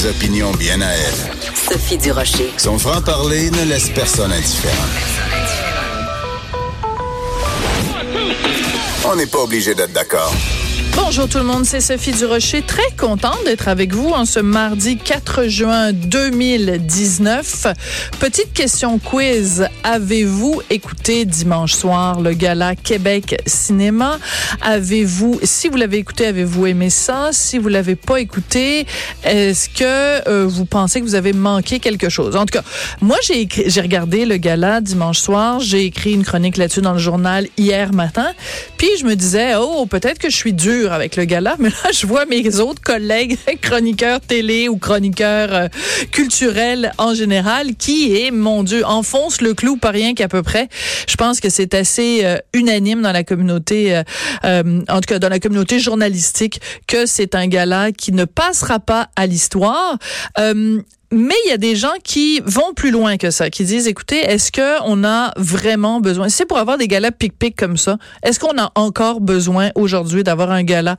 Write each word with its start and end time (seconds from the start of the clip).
des 0.00 0.08
opinions 0.08 0.52
bien 0.52 0.80
à 0.80 0.92
elle. 0.92 1.36
Sophie 1.54 1.98
Durocher. 1.98 2.52
Son 2.56 2.78
franc-parler 2.78 3.50
ne 3.50 3.64
laisse 3.64 3.90
personne 3.90 4.32
indifférent. 4.32 4.74
On 9.04 9.16
n'est 9.16 9.26
pas 9.26 9.40
obligé 9.40 9.74
d'être 9.74 9.92
d'accord. 9.92 10.32
Bonjour 10.96 11.28
tout 11.28 11.38
le 11.38 11.44
monde, 11.44 11.64
c'est 11.64 11.80
Sophie 11.80 12.12
Durocher. 12.12 12.62
Très 12.62 12.90
contente 12.96 13.38
d'être 13.44 13.68
avec 13.68 13.92
vous 13.92 14.10
en 14.10 14.24
ce 14.24 14.40
mardi 14.40 14.96
4 14.96 15.44
juin 15.48 15.92
2019. 15.92 17.66
Petite 18.18 18.52
question 18.52 18.98
quiz. 18.98 19.66
Avez-vous 19.82 20.62
écouté 20.70 21.24
dimanche 21.24 21.74
soir 21.74 22.20
le 22.20 22.32
gala 22.32 22.76
Québec 22.76 23.40
Cinéma? 23.46 24.18
Avez-vous, 24.62 25.40
si 25.42 25.68
vous 25.68 25.76
l'avez 25.76 25.98
écouté, 25.98 26.26
avez-vous 26.26 26.66
aimé 26.66 26.90
ça? 26.90 27.30
Si 27.32 27.58
vous 27.58 27.68
l'avez 27.68 27.96
pas 27.96 28.20
écouté, 28.20 28.86
est-ce 29.24 29.68
que 29.68 30.28
euh, 30.28 30.46
vous 30.46 30.64
pensez 30.64 31.00
que 31.00 31.06
vous 31.06 31.14
avez 31.14 31.32
manqué 31.32 31.80
quelque 31.80 32.08
chose? 32.08 32.36
En 32.36 32.46
tout 32.46 32.58
cas, 32.58 32.64
moi, 33.00 33.16
j'ai 33.22 33.48
j'ai 33.66 33.80
regardé 33.80 34.26
le 34.26 34.36
gala 34.36 34.80
dimanche 34.80 35.18
soir. 35.18 35.60
J'ai 35.60 35.84
écrit 35.86 36.12
une 36.12 36.24
chronique 36.24 36.56
là-dessus 36.56 36.82
dans 36.82 36.92
le 36.92 36.98
journal 36.98 37.48
hier 37.56 37.92
matin. 37.92 38.32
Puis 38.76 38.88
je 38.98 39.04
me 39.04 39.14
disais, 39.14 39.54
oh, 39.56 39.86
peut-être 39.86 40.18
que 40.18 40.30
je 40.30 40.36
suis 40.36 40.52
avec 40.92 41.16
le 41.16 41.24
gala, 41.24 41.56
mais 41.58 41.68
là, 41.68 41.92
je 41.92 42.06
vois 42.06 42.26
mes 42.26 42.58
autres 42.58 42.82
collègues 42.82 43.38
chroniqueurs 43.62 44.20
télé 44.20 44.68
ou 44.68 44.76
chroniqueurs 44.76 45.54
euh, 45.54 45.68
culturels 46.10 46.92
en 46.98 47.14
général 47.14 47.74
qui, 47.76 48.16
est, 48.16 48.30
mon 48.30 48.62
Dieu, 48.62 48.84
enfonce 48.84 49.40
le 49.40 49.54
clou 49.54 49.76
pas 49.76 49.90
rien 49.90 50.14
qu'à 50.14 50.28
peu 50.28 50.42
près. 50.42 50.68
Je 51.08 51.16
pense 51.16 51.40
que 51.40 51.48
c'est 51.48 51.74
assez 51.74 52.20
euh, 52.24 52.38
unanime 52.52 53.02
dans 53.02 53.12
la 53.12 53.24
communauté, 53.24 54.02
euh, 54.44 54.82
en 54.88 55.00
tout 55.00 55.06
cas 55.08 55.18
dans 55.18 55.28
la 55.28 55.38
communauté 55.38 55.78
journalistique, 55.78 56.60
que 56.86 57.06
c'est 57.06 57.34
un 57.34 57.46
gala 57.46 57.92
qui 57.92 58.12
ne 58.12 58.24
passera 58.24 58.80
pas 58.80 59.08
à 59.16 59.26
l'histoire. 59.26 59.98
Mais 61.12 61.34
il 61.44 61.50
y 61.50 61.52
a 61.52 61.56
des 61.56 61.74
gens 61.74 61.94
qui 62.04 62.40
vont 62.44 62.72
plus 62.74 62.92
loin 62.92 63.16
que 63.16 63.32
ça, 63.32 63.50
qui 63.50 63.64
disent, 63.64 63.88
écoutez, 63.88 64.18
est-ce 64.18 64.52
que 64.52 64.80
on 64.84 65.02
a 65.02 65.32
vraiment 65.36 66.00
besoin, 66.00 66.28
c'est 66.28 66.46
pour 66.46 66.58
avoir 66.58 66.78
des 66.78 66.86
galas 66.86 67.10
pic-pic 67.10 67.56
comme 67.56 67.76
ça, 67.76 67.98
est-ce 68.22 68.38
qu'on 68.38 68.56
a 68.58 68.70
encore 68.76 69.20
besoin 69.20 69.70
aujourd'hui 69.74 70.22
d'avoir 70.22 70.52
un 70.52 70.62
gala 70.62 70.96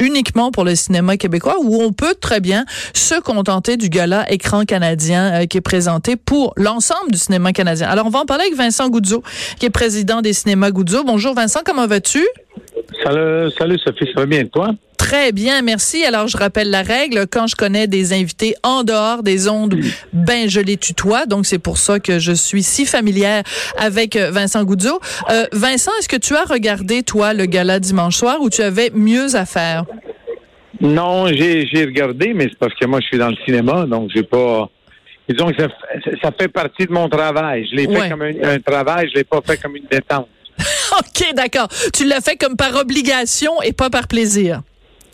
uniquement 0.00 0.52
pour 0.52 0.62
le 0.62 0.76
cinéma 0.76 1.16
québécois 1.16 1.56
ou 1.60 1.82
on 1.82 1.92
peut 1.92 2.14
très 2.14 2.38
bien 2.38 2.66
se 2.94 3.18
contenter 3.20 3.76
du 3.76 3.88
gala 3.88 4.30
écran 4.30 4.64
canadien 4.64 5.42
euh, 5.42 5.46
qui 5.46 5.58
est 5.58 5.60
présenté 5.60 6.14
pour 6.14 6.52
l'ensemble 6.56 7.10
du 7.10 7.18
cinéma 7.18 7.52
canadien? 7.52 7.88
Alors 7.88 8.06
on 8.06 8.10
va 8.10 8.20
en 8.20 8.26
parler 8.26 8.44
avec 8.44 8.56
Vincent 8.56 8.88
Goudzo, 8.88 9.24
qui 9.58 9.66
est 9.66 9.70
président 9.70 10.22
des 10.22 10.34
cinémas 10.34 10.70
Goudzo. 10.70 11.02
Bonjour 11.02 11.34
Vincent, 11.34 11.60
comment 11.64 11.88
vas-tu? 11.88 12.24
Salut, 13.04 13.50
salut 13.56 13.78
Sophie, 13.78 14.06
ça 14.14 14.20
va 14.20 14.26
bien 14.26 14.44
toi? 14.46 14.70
Très 14.98 15.32
bien, 15.32 15.62
merci. 15.62 16.04
Alors, 16.04 16.26
je 16.26 16.36
rappelle 16.36 16.70
la 16.70 16.82
règle. 16.82 17.26
Quand 17.30 17.46
je 17.46 17.56
connais 17.56 17.86
des 17.86 18.12
invités 18.12 18.54
en 18.62 18.82
dehors 18.82 19.22
des 19.22 19.48
ondes, 19.48 19.76
ben, 20.12 20.50
je 20.50 20.60
les 20.60 20.76
tutoie. 20.76 21.24
Donc, 21.24 21.46
c'est 21.46 21.60
pour 21.60 21.78
ça 21.78 22.00
que 22.00 22.18
je 22.18 22.32
suis 22.32 22.62
si 22.62 22.84
familière 22.84 23.42
avec 23.78 24.16
euh, 24.16 24.30
Vincent 24.30 24.64
Goudzo. 24.64 25.00
Euh, 25.30 25.44
Vincent, 25.52 25.92
est-ce 25.98 26.08
que 26.08 26.16
tu 26.16 26.34
as 26.34 26.44
regardé, 26.44 27.02
toi, 27.04 27.32
le 27.32 27.46
gala 27.46 27.78
dimanche 27.78 28.16
soir 28.16 28.38
ou 28.42 28.50
tu 28.50 28.60
avais 28.60 28.90
mieux 28.92 29.34
à 29.36 29.46
faire? 29.46 29.84
Non, 30.80 31.26
j'ai, 31.28 31.66
regardé, 31.84 32.34
mais 32.34 32.44
c'est 32.50 32.58
parce 32.58 32.74
que 32.74 32.84
moi, 32.86 33.00
je 33.00 33.06
suis 33.06 33.18
dans 33.18 33.30
le 33.30 33.36
cinéma, 33.46 33.86
donc 33.86 34.10
j'ai 34.14 34.24
pas... 34.24 34.68
Disons 35.28 35.50
que 35.52 35.62
ça, 36.22 36.30
fait 36.38 36.48
partie 36.48 36.86
de 36.86 36.92
mon 36.92 37.08
travail. 37.08 37.66
Je 37.70 37.76
l'ai 37.76 37.86
fait 37.86 38.08
comme 38.08 38.22
un, 38.22 38.60
travail, 38.60 39.08
je 39.10 39.18
l'ai 39.18 39.24
pas 39.24 39.40
fait 39.44 39.60
comme 39.60 39.76
une 39.76 39.86
détente. 39.90 40.28
OK, 40.98 41.34
d'accord. 41.34 41.68
Tu 41.92 42.04
l'as 42.04 42.20
fait 42.20 42.36
comme 42.36 42.56
par 42.56 42.74
obligation 42.76 43.62
et 43.62 43.72
pas 43.72 43.90
par 43.90 44.08
plaisir. 44.08 44.62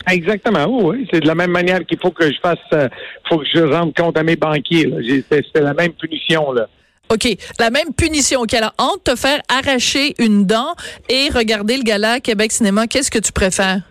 Exactement, 0.09 0.65
oui. 0.67 1.07
C'est 1.11 1.21
de 1.21 1.27
la 1.27 1.35
même 1.35 1.51
manière 1.51 1.83
qu'il 1.85 1.97
faut 1.99 2.11
que 2.11 2.31
je 2.31 2.39
fasse, 2.39 2.59
euh, 2.73 2.87
faut 3.27 3.39
que 3.39 3.45
je 3.53 3.59
rende 3.59 3.95
compte 3.95 4.17
à 4.17 4.23
mes 4.23 4.35
banquiers. 4.35 4.91
C'est 5.29 5.61
la 5.61 5.73
même 5.73 5.93
punition, 5.93 6.51
là. 6.51 6.67
OK. 7.09 7.27
La 7.59 7.69
même 7.69 7.93
punition. 7.93 8.41
OK. 8.41 8.53
Alors, 8.53 8.73
entre 8.77 9.03
te 9.03 9.15
faire 9.15 9.41
arracher 9.47 10.15
une 10.19 10.45
dent 10.45 10.75
et 11.09 11.29
regarder 11.29 11.77
le 11.77 11.83
gala 11.83 12.19
Québec 12.19 12.51
Cinéma, 12.51 12.87
qu'est-ce 12.87 13.11
que 13.11 13.19
tu 13.19 13.31
préfères? 13.31 13.81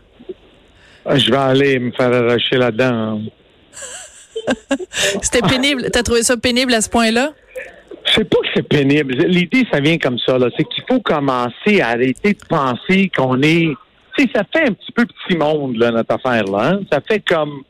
Ah, 1.06 1.19
je 1.19 1.31
vais 1.31 1.37
aller 1.37 1.78
me 1.78 1.93
faire 1.93 2.12
arracher 2.12 2.56
la 2.56 2.70
dent. 2.70 3.20
C'était 5.22 5.43
pénible. 5.43 5.91
T'as 5.93 6.03
trouvé 6.03 6.22
ça 6.22 6.37
pénible 6.37 6.75
à 6.75 6.81
ce 6.81 6.88
point-là? 6.88 7.32
Je 8.04 8.12
sais 8.12 8.25
pas 8.25 8.37
que 8.38 8.48
c'est 8.54 8.69
pénible. 8.69 9.15
L'idée, 9.15 9.65
ça 9.72 9.81
vient 9.81 9.98
comme 9.98 10.19
ça. 10.19 10.37
C'est 10.56 10.65
qu'il 10.65 10.84
faut 10.88 11.00
commencer 11.00 11.81
à 11.81 11.88
arrêter 11.88 12.34
de 12.34 12.47
penser 12.48 13.10
qu'on 13.15 13.41
est 13.42 13.75
sais, 14.16 14.28
ça 14.34 14.42
fait 14.53 14.69
un 14.69 14.72
petit 14.72 14.92
peu 14.92 15.04
petit 15.06 15.37
monde, 15.37 15.76
là, 15.76 15.91
notre 15.91 16.14
affaire-là. 16.14 16.70
Hein. 16.70 16.81
Ça 16.91 17.00
fait 17.00 17.20
comme, 17.20 17.62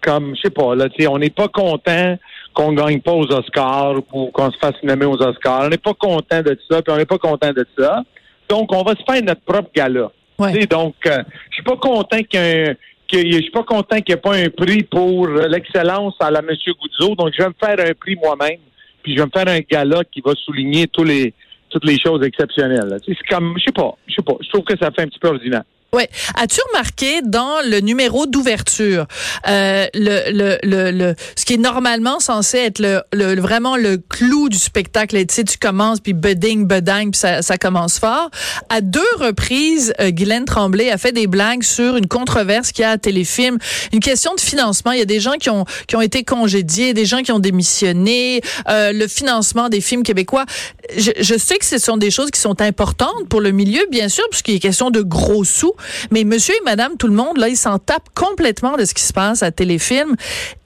comme, 0.00 0.34
je 0.36 0.42
sais 0.42 0.50
pas, 0.50 0.74
là, 0.74 0.88
tu 0.88 1.02
sais, 1.02 1.08
on 1.08 1.18
n'est 1.18 1.30
pas 1.30 1.48
content 1.48 2.16
qu'on 2.54 2.72
gagne 2.72 3.00
pas 3.00 3.12
aux 3.12 3.30
Oscars 3.32 3.94
ou 4.12 4.26
qu'on 4.26 4.50
se 4.50 4.58
fasse 4.58 4.82
nommer 4.82 5.06
aux 5.06 5.20
Oscars. 5.20 5.62
On 5.64 5.68
n'est 5.68 5.78
pas 5.78 5.94
content 5.94 6.42
de 6.42 6.58
ça, 6.70 6.82
puis 6.82 6.92
on 6.92 6.96
n'est 6.96 7.06
pas 7.06 7.18
content 7.18 7.52
de 7.52 7.66
ça. 7.76 8.02
Donc, 8.48 8.72
on 8.72 8.82
va 8.82 8.92
se 8.92 9.02
faire 9.10 9.22
notre 9.22 9.42
propre 9.42 9.70
gala. 9.74 10.10
Ouais. 10.38 10.66
Donc, 10.66 10.94
euh, 11.06 11.22
je 11.50 11.54
suis 11.54 11.64
pas 11.64 11.76
content 11.76 12.18
qu'il 12.18 12.76
je 13.10 13.40
suis 13.40 13.50
pas 13.50 13.62
content 13.62 13.96
qu'il 14.00 14.14
n'y 14.14 14.18
ait 14.18 14.22
pas 14.22 14.34
un 14.34 14.50
prix 14.50 14.82
pour 14.82 15.26
l'excellence 15.26 16.14
à 16.20 16.30
la 16.30 16.40
M. 16.40 16.50
Goudzo. 16.66 17.14
Donc, 17.14 17.30
je 17.36 17.42
vais 17.42 17.48
me 17.48 17.54
faire 17.58 17.76
un 17.78 17.94
prix 17.94 18.16
moi-même. 18.16 18.58
Puis, 19.02 19.14
je 19.16 19.20
vais 19.20 19.26
me 19.26 19.30
faire 19.30 19.48
un 19.48 19.60
gala 19.60 20.02
qui 20.10 20.20
va 20.20 20.32
souligner 20.34 20.86
tous 20.88 21.04
les, 21.04 21.32
toutes 21.70 21.84
les 21.84 21.98
choses 21.98 22.24
exceptionnelles. 22.24 22.98
C'est 23.06 23.16
comme, 23.28 23.54
je 23.58 23.64
sais 23.64 23.72
pas, 23.72 23.96
je 24.06 24.14
sais 24.14 24.22
pas. 24.22 24.34
Je 24.40 24.48
trouve 24.48 24.64
que 24.64 24.78
ça 24.78 24.90
fait 24.90 25.02
un 25.02 25.08
petit 25.08 25.18
peu 25.18 25.28
ordinaire. 25.28 25.64
Oui. 25.94 26.02
As-tu 26.34 26.60
remarqué 26.70 27.22
dans 27.22 27.60
le 27.64 27.80
numéro 27.80 28.26
d'ouverture, 28.26 29.06
euh, 29.48 29.86
le, 29.94 30.30
le, 30.30 30.58
le, 30.62 30.90
le, 30.90 31.14
ce 31.34 31.46
qui 31.46 31.54
est 31.54 31.58
normalement 31.58 32.20
censé 32.20 32.58
être 32.58 32.78
le, 32.78 33.00
le 33.14 33.40
vraiment 33.40 33.74
le 33.78 33.96
clou 33.96 34.50
du 34.50 34.58
spectacle, 34.58 35.16
tu 35.24 35.34
sais, 35.34 35.44
tu 35.44 35.56
commences 35.56 36.00
puis 36.00 36.12
beding, 36.12 36.66
bedang, 36.66 37.10
puis 37.10 37.18
ça, 37.18 37.40
ça 37.40 37.56
commence 37.56 37.98
fort. 37.98 38.30
À 38.68 38.82
deux 38.82 39.00
reprises, 39.18 39.94
euh, 39.98 40.10
Guylaine 40.10 40.44
Tremblay 40.44 40.90
a 40.90 40.98
fait 40.98 41.12
des 41.12 41.26
blagues 41.26 41.62
sur 41.62 41.96
une 41.96 42.06
controverse 42.06 42.72
qu'il 42.72 42.82
y 42.82 42.84
a 42.84 42.90
à 42.90 42.98
Téléfilm, 42.98 43.56
une 43.94 44.00
question 44.00 44.34
de 44.34 44.40
financement. 44.40 44.92
Il 44.92 44.98
y 44.98 45.02
a 45.02 45.06
des 45.06 45.20
gens 45.20 45.38
qui 45.40 45.48
ont 45.48 45.64
qui 45.86 45.96
ont 45.96 46.02
été 46.02 46.22
congédiés, 46.22 46.92
des 46.92 47.06
gens 47.06 47.22
qui 47.22 47.32
ont 47.32 47.38
démissionné, 47.38 48.42
euh, 48.68 48.92
le 48.92 49.08
financement 49.08 49.70
des 49.70 49.80
films 49.80 50.02
québécois. 50.02 50.44
Je, 50.98 51.12
je 51.18 51.38
sais 51.38 51.56
que 51.56 51.64
ce 51.64 51.78
sont 51.78 51.96
des 51.96 52.10
choses 52.10 52.30
qui 52.30 52.40
sont 52.40 52.60
importantes 52.60 53.26
pour 53.30 53.40
le 53.40 53.52
milieu, 53.52 53.86
bien 53.90 54.10
sûr, 54.10 54.24
puisqu'il 54.30 54.54
est 54.54 54.58
question 54.58 54.90
de 54.90 55.00
gros 55.00 55.44
sous. 55.44 55.72
Mais 56.10 56.24
monsieur 56.24 56.54
et 56.54 56.64
madame, 56.64 56.96
tout 56.96 57.06
le 57.06 57.14
monde, 57.14 57.38
là, 57.38 57.48
ils 57.48 57.56
s'en 57.56 57.78
tapent 57.78 58.08
complètement 58.14 58.76
de 58.76 58.84
ce 58.84 58.94
qui 58.94 59.02
se 59.02 59.12
passe 59.12 59.42
à 59.42 59.50
Téléfilm. 59.50 60.16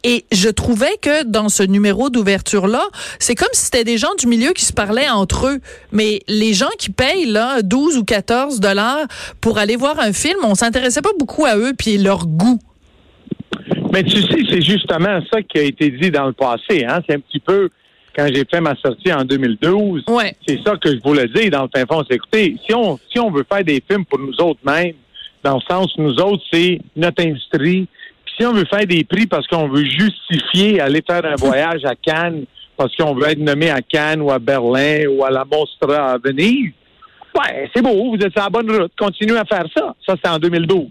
Et 0.05 0.25
je 0.33 0.49
trouvais 0.49 0.97
que 1.01 1.25
dans 1.25 1.49
ce 1.49 1.63
numéro 1.63 2.11
d'ouverture-là, 2.11 2.83
c'est 3.19 3.35
comme 3.35 3.49
si 3.53 3.67
c'était 3.67 3.85
des 3.85 3.99
gens 3.99 4.15
du 4.19 4.27
milieu 4.27 4.53
qui 4.53 4.65
se 4.65 4.73
parlaient 4.73 5.09
entre 5.09 5.47
eux. 5.47 5.61
Mais 5.93 6.21
les 6.29 6.55
gens 6.55 6.71
qui 6.79 6.91
payent, 6.91 7.27
là, 7.27 7.63
12 7.63 7.99
ou 7.99 8.05
14 8.05 8.61
dollars 8.61 9.07
pour 9.41 9.59
aller 9.59 9.77
voir 9.77 10.01
un 10.01 10.13
film, 10.13 10.39
on 10.43 10.55
s'intéressait 10.55 11.03
pas 11.03 11.13
beaucoup 11.19 11.45
à 11.45 11.57
eux 11.57 11.73
puis 11.77 11.99
leur 11.99 12.27
goût. 12.27 12.59
Mais 13.93 14.03
tu 14.03 14.23
sais, 14.23 14.39
c'est 14.51 14.63
justement 14.63 15.21
ça 15.31 15.43
qui 15.43 15.59
a 15.59 15.63
été 15.63 15.91
dit 15.91 16.11
dans 16.11 16.27
le 16.27 16.33
passé. 16.33 16.85
Hein? 16.89 17.01
C'est 17.07 17.15
un 17.15 17.21
petit 17.21 17.41
peu 17.41 17.69
quand 18.17 18.27
j'ai 18.33 18.45
fait 18.45 18.61
ma 18.61 18.75
sortie 18.77 19.13
en 19.13 19.25
2012. 19.25 20.05
Ouais. 20.09 20.35
C'est 20.47 20.61
ça 20.65 20.77
que 20.77 20.91
je 20.91 21.01
voulais 21.03 21.29
dire 21.29 21.51
dans 21.51 21.63
le 21.63 21.69
fin 21.75 21.87
fond. 21.87 22.05
C'est 22.09 22.17
écoutez, 22.17 22.57
si 22.67 22.75
on, 22.75 22.99
si 23.11 23.19
on 23.19 23.31
veut 23.31 23.45
faire 23.51 23.65
des 23.65 23.83
films 23.89 24.05
pour 24.05 24.19
nous 24.19 24.35
autres 24.41 24.61
mêmes, 24.65 24.95
dans 25.43 25.57
le 25.57 25.61
sens 25.69 25.93
où 25.97 26.03
nous 26.03 26.17
autres, 26.21 26.43
c'est 26.53 26.81
notre 26.95 27.25
industrie. 27.25 27.89
Puis 28.25 28.35
si 28.39 28.47
on 28.47 28.53
veut 28.53 28.65
faire 28.65 28.87
des 28.87 29.05
prix 29.05 29.27
parce 29.27 29.47
qu'on 29.47 29.69
veut 29.69 29.85
justifier 29.85 30.81
aller 30.81 31.03
faire 31.07 31.25
un 31.25 31.37
voyage 31.37 31.85
à 31.85 31.95
Cannes, 31.95 32.45
parce 32.77 32.95
qu'on 32.97 33.15
veut 33.15 33.29
être 33.29 33.39
nommé 33.39 33.71
à 33.71 33.81
Cannes 33.81 34.23
ou 34.23 34.31
à 34.31 34.39
Berlin 34.39 35.07
ou 35.09 35.25
à 35.25 35.31
la 35.31 35.45
Mostra 35.45 36.13
à 36.13 36.19
Venise, 36.19 36.73
ouais, 37.37 37.71
c'est 37.75 37.83
beau, 37.83 38.15
vous 38.15 38.23
êtes 38.23 38.33
sur 38.33 38.43
la 38.43 38.51
bonne 38.51 38.71
route. 38.71 38.93
Continuez 38.99 39.39
à 39.39 39.45
faire 39.45 39.67
ça. 39.77 39.95
Ça, 40.07 40.15
c'est 40.23 40.31
en 40.31 40.39
2012. 40.39 40.87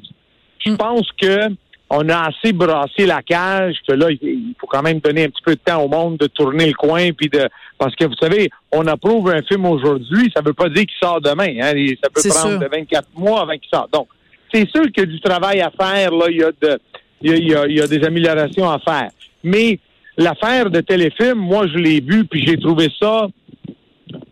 Je 0.66 0.72
mm. 0.72 0.78
pense 0.78 1.08
que 1.20 1.50
on 1.94 2.08
a 2.08 2.30
assez 2.30 2.54
brassé 2.54 3.06
la 3.06 3.22
cage 3.22 3.76
que 3.86 3.94
là, 3.94 4.08
il 4.10 4.56
faut 4.60 4.68
quand 4.68 4.82
même 4.82 5.00
donner 5.00 5.26
un 5.26 5.30
petit 5.30 5.42
peu 5.44 5.56
de 5.56 5.60
temps 5.60 5.84
au 5.84 5.90
monde 5.90 6.18
de 6.18 6.28
tourner 6.28 6.68
le 6.68 6.74
coin, 6.74 7.12
puis 7.12 7.28
de 7.28 7.50
parce 7.78 7.94
que 7.96 8.06
vous 8.06 8.16
savez, 8.16 8.50
on 8.72 8.88
approuve 8.88 9.30
un 9.30 9.42
film 9.42 9.66
aujourd'hui, 9.66 10.32
ça 10.34 10.42
veut 10.42 10.54
pas 10.54 10.70
dire 10.70 10.86
qu'il 10.86 10.98
sort 11.02 11.20
demain. 11.20 11.54
Hein, 11.62 11.74
ça 12.02 12.10
peut 12.10 12.22
prendre 12.30 12.66
24 12.72 13.08
mois 13.18 13.42
avant 13.42 13.54
qu'il 13.54 13.70
sorte. 13.72 13.92
Donc, 13.92 14.08
c'est 14.54 14.70
sûr 14.70 14.84
qu'il 14.84 15.00
y 15.00 15.02
a 15.02 15.06
du 15.06 15.20
travail 15.20 15.60
à 15.60 15.70
faire, 15.70 16.12
là, 16.12 16.28
il 16.30 16.38
y 16.38 16.44
a 16.44 16.52
de 16.62 16.80
il 17.24 17.50
y 17.50 17.54
a, 17.54 17.68
il 17.68 17.76
y 17.76 17.82
a 17.82 17.88
des 17.88 18.04
améliorations 18.04 18.70
à 18.70 18.80
faire. 18.80 19.10
Mais 19.44 19.78
l'affaire 20.18 20.70
de 20.70 20.80
téléfilm, 20.80 21.36
moi 21.36 21.68
je 21.68 21.78
l'ai 21.78 22.00
vu, 22.00 22.24
puis 22.24 22.46
j'ai 22.48 22.58
trouvé 22.58 22.88
ça 23.00 23.28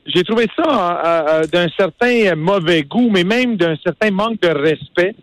j'ai 0.06 0.24
trouvé 0.24 0.48
ça 0.56 0.64
euh, 0.66 1.28
euh, 1.30 1.48
d'un 1.48 1.68
certain 1.78 2.36
mauvais 2.36 2.84
goût, 2.84 3.10
mais 3.12 3.24
même 3.24 3.58
d'un 3.58 3.76
certain 3.84 4.12
manque 4.12 4.42
de 4.42 4.48
respect 4.48 5.14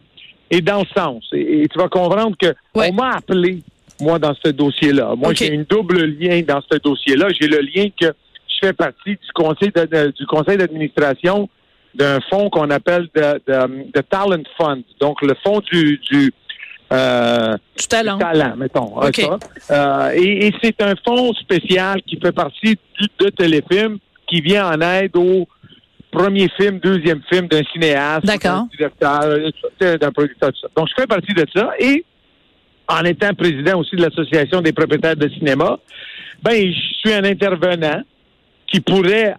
et 0.50 0.60
dans 0.60 0.80
le 0.80 0.86
sens. 0.96 1.24
Et, 1.32 1.66
tu 1.68 1.78
vas 1.78 1.88
comprendre 1.88 2.36
que 2.40 2.54
on 2.74 2.92
m'a 2.92 3.16
appelé, 3.16 3.62
moi, 4.00 4.18
dans 4.18 4.34
ce 4.34 4.50
dossier-là. 4.50 5.14
Moi, 5.16 5.34
j'ai 5.34 5.52
une 5.52 5.64
double 5.64 6.04
lien 6.04 6.42
dans 6.42 6.60
ce 6.60 6.78
dossier-là. 6.78 7.28
J'ai 7.30 7.48
le 7.48 7.60
lien 7.60 7.88
que 7.98 8.06
je 8.06 8.66
fais 8.66 8.72
partie 8.72 9.10
du 9.10 9.32
conseil 9.34 9.72
du 10.18 10.26
conseil 10.26 10.56
d'administration 10.56 11.48
d'un 11.94 12.20
fonds 12.28 12.50
qu'on 12.50 12.70
appelle 12.70 13.08
de, 13.14 14.00
Talent 14.02 14.42
Fund. 14.58 14.82
Donc, 15.00 15.22
le 15.22 15.34
fonds 15.42 15.60
du, 15.60 15.98
du 16.10 16.32
euh, 16.92 17.56
du 17.76 17.86
talent. 17.88 18.18
talent, 18.18 18.56
mettons. 18.56 19.00
Ça. 19.12 19.38
Euh, 19.70 20.10
et 20.14 20.46
et 20.46 20.54
c'est 20.62 20.80
un 20.82 20.94
fonds 21.04 21.32
spécial 21.34 22.00
qui 22.02 22.16
fait 22.20 22.32
partie 22.32 22.78
du, 23.00 23.08
de 23.18 23.28
Téléfilm 23.30 23.98
qui 24.28 24.40
vient 24.40 24.68
en 24.68 24.80
aide 24.80 25.16
au 25.16 25.48
premier 26.16 26.48
film, 26.58 26.78
deuxième 26.78 27.20
film 27.30 27.46
d'un 27.48 27.62
cinéaste, 27.72 28.24
d'un 28.62 28.68
directeur, 28.76 29.38
d'un 29.80 30.10
producteur, 30.12 30.50
tout 30.52 30.60
ça. 30.62 30.68
Donc, 30.76 30.88
je 30.88 30.94
fais 31.00 31.06
partie 31.06 31.34
de 31.34 31.44
ça. 31.54 31.70
Et 31.78 32.04
en 32.88 33.04
étant 33.04 33.34
président 33.34 33.78
aussi 33.80 33.96
de 33.96 34.02
l'Association 34.02 34.60
des 34.62 34.72
propriétaires 34.72 35.16
de 35.16 35.28
cinéma, 35.28 35.78
ben, 36.42 36.54
je 36.72 36.94
suis 37.00 37.12
un 37.12 37.24
intervenant 37.24 38.02
qui 38.66 38.80
pourrait 38.80 39.34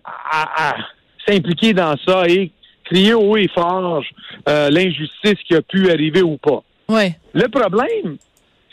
s'impliquer 1.27 1.73
dans 1.73 1.95
ça 2.05 2.27
et 2.27 2.51
crier 2.85 3.13
haut 3.13 3.35
et 3.37 3.47
fort 3.53 4.03
euh, 4.47 4.69
l'injustice 4.69 5.35
qui 5.47 5.55
a 5.55 5.61
pu 5.61 5.89
arriver 5.89 6.21
ou 6.21 6.37
pas. 6.37 6.61
Ouais. 6.87 7.17
Le 7.33 7.47
problème, 7.49 8.17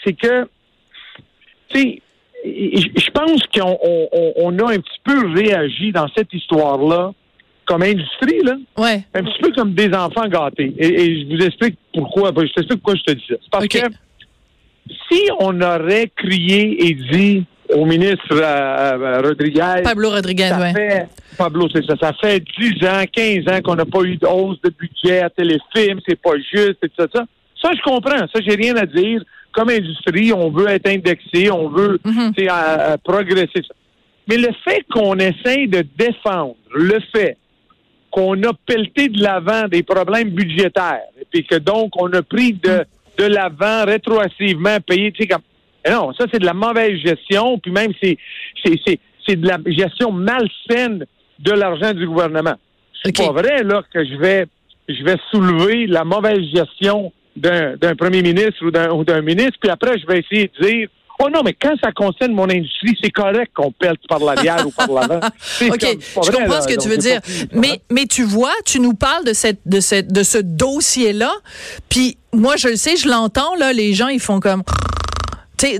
c'est 0.04 0.12
que, 0.12 0.44
tu 1.68 1.78
sais, 1.80 2.02
je 2.44 3.10
pense 3.10 3.42
qu'on 3.54 3.78
on- 3.82 4.08
on- 4.12 4.32
on 4.36 4.58
a 4.60 4.72
un 4.74 4.78
petit 4.78 5.00
peu 5.02 5.32
réagi 5.34 5.90
dans 5.92 6.06
cette 6.16 6.32
histoire-là 6.32 7.12
comme 7.66 7.82
industrie, 7.82 8.40
là, 8.42 8.54
Ouais. 8.76 9.04
un 9.14 9.22
petit 9.24 9.40
peu 9.42 9.52
comme 9.52 9.74
des 9.74 9.92
enfants 9.94 10.26
gâtés. 10.28 10.72
Et, 10.78 10.86
et 10.86 11.20
je 11.22 11.34
vous 11.36 11.44
explique 11.44 11.76
pourquoi. 11.92 12.30
Je 12.36 12.40
t'explique 12.52 12.80
pourquoi 12.82 12.94
je 12.96 13.02
te 13.02 13.12
dis 13.12 13.24
ça. 13.28 13.34
C'est 13.42 13.50
parce 13.50 13.66
que 13.68 13.78
si 15.10 15.20
on 15.40 15.60
aurait 15.60 16.10
crié 16.16 16.86
et 16.88 16.94
dit 16.94 17.44
au 17.70 17.86
ministre 17.86 18.20
euh, 18.32 18.42
euh, 18.42 19.20
Rodriguez, 19.22 19.80
Pablo 19.82 20.10
Rodriguez, 20.10 20.50
fait, 20.74 21.08
Pablo, 21.38 21.66
c'est 21.74 21.84
ça. 21.86 21.94
Ça 22.00 22.12
fait 22.22 22.40
10 22.58 22.86
ans, 22.86 23.02
15 23.10 23.48
ans 23.48 23.60
qu'on 23.62 23.74
n'a 23.76 23.86
pas 23.86 24.02
eu 24.02 24.16
de 24.16 24.26
hausse 24.26 24.60
de 24.62 24.70
budget 24.70 25.20
à 25.20 25.30
téléfilm, 25.30 25.98
c'est 26.06 26.20
pas 26.20 26.36
juste, 26.52 26.76
et 26.82 26.88
tout 26.88 26.94
ça. 26.98 27.06
Ça, 27.14 27.24
ça, 27.62 27.70
je 27.74 27.80
comprends. 27.82 28.18
Ça, 28.18 28.40
j'ai 28.46 28.54
rien 28.56 28.76
à 28.76 28.84
dire. 28.86 29.22
Comme 29.52 29.70
industrie, 29.70 30.32
on 30.32 30.50
veut 30.50 30.68
être 30.68 30.88
indexé, 30.88 31.48
on 31.50 31.68
veut 31.68 31.98
Mhm. 32.04 32.32
progresser. 33.04 33.62
Mais 34.28 34.36
le 34.36 34.48
fait 34.64 34.84
qu'on 34.92 35.16
essaye 35.18 35.68
de 35.68 35.84
défendre 35.96 36.56
le 36.74 36.98
fait 37.14 37.36
qu'on 38.14 38.40
a 38.44 38.52
pelleté 38.64 39.08
de 39.08 39.20
l'avant 39.20 39.66
des 39.66 39.82
problèmes 39.82 40.30
budgétaires, 40.30 41.02
et 41.20 41.26
puis 41.28 41.44
que 41.44 41.56
donc 41.56 42.00
on 42.00 42.12
a 42.12 42.22
pris 42.22 42.52
de, 42.52 42.84
de 43.18 43.24
l'avant 43.24 43.84
rétroactivement 43.84 44.76
payé, 44.86 45.10
tu 45.10 45.22
sais, 45.22 45.28
comme. 45.28 45.42
Non, 45.90 46.12
ça, 46.12 46.26
c'est 46.32 46.38
de 46.38 46.46
la 46.46 46.54
mauvaise 46.54 46.96
gestion, 47.00 47.58
puis 47.58 47.72
même, 47.72 47.90
c'est, 48.00 48.16
c'est, 48.64 48.80
c'est, 48.86 49.00
c'est 49.26 49.34
de 49.34 49.48
la 49.48 49.58
gestion 49.66 50.12
malsaine 50.12 51.04
de 51.40 51.50
l'argent 51.50 51.92
du 51.92 52.06
gouvernement. 52.06 52.54
C'est 53.02 53.16
pas 53.16 53.32
vrai, 53.32 53.64
là, 53.64 53.82
que 53.92 54.04
je 54.04 54.14
vais, 54.14 54.46
je 54.88 55.02
vais 55.02 55.16
soulever 55.32 55.88
la 55.88 56.04
mauvaise 56.04 56.40
gestion 56.54 57.12
d'un, 57.34 57.76
d'un 57.76 57.96
premier 57.96 58.22
ministre 58.22 58.64
ou 58.64 58.70
d'un, 58.70 58.92
ou 58.92 59.02
d'un 59.02 59.22
ministre, 59.22 59.58
puis 59.60 59.70
après, 59.70 59.98
je 59.98 60.06
vais 60.06 60.20
essayer 60.20 60.50
de 60.56 60.64
dire, 60.64 60.88
oh 61.20 61.28
non, 61.30 61.42
mais 61.44 61.54
quand 61.54 61.74
ça 61.82 61.92
concerne 61.92 62.32
mon 62.32 62.48
industrie, 62.50 62.96
c'est 63.02 63.10
correct 63.10 63.52
qu'on 63.54 63.72
pèle 63.72 63.96
par 64.08 64.18
l'arrière 64.18 64.66
ou 64.66 64.70
par 64.70 64.90
l'avant. 64.90 65.20
OK, 65.62 65.68
comme- 65.78 65.78
je 65.80 66.30
vrai, 66.30 66.32
comprends 66.32 66.54
là. 66.54 66.60
ce 66.62 66.68
que 66.68 66.80
tu 66.80 66.88
veux 66.88 66.96
dire. 66.96 67.20
Mais, 67.52 67.80
mais 67.90 68.06
tu 68.06 68.24
vois, 68.24 68.52
tu 68.64 68.80
nous 68.80 68.94
parles 68.94 69.24
de, 69.24 69.32
cette, 69.32 69.60
de, 69.66 69.80
cette, 69.80 70.12
de 70.12 70.22
ce 70.22 70.38
dossier-là. 70.38 71.32
Puis 71.88 72.18
moi, 72.32 72.56
je 72.56 72.68
le 72.68 72.76
sais, 72.76 72.96
je 72.96 73.08
l'entends, 73.08 73.54
là, 73.56 73.72
les 73.72 73.94
gens, 73.94 74.08
ils 74.08 74.20
font 74.20 74.40
comme. 74.40 74.62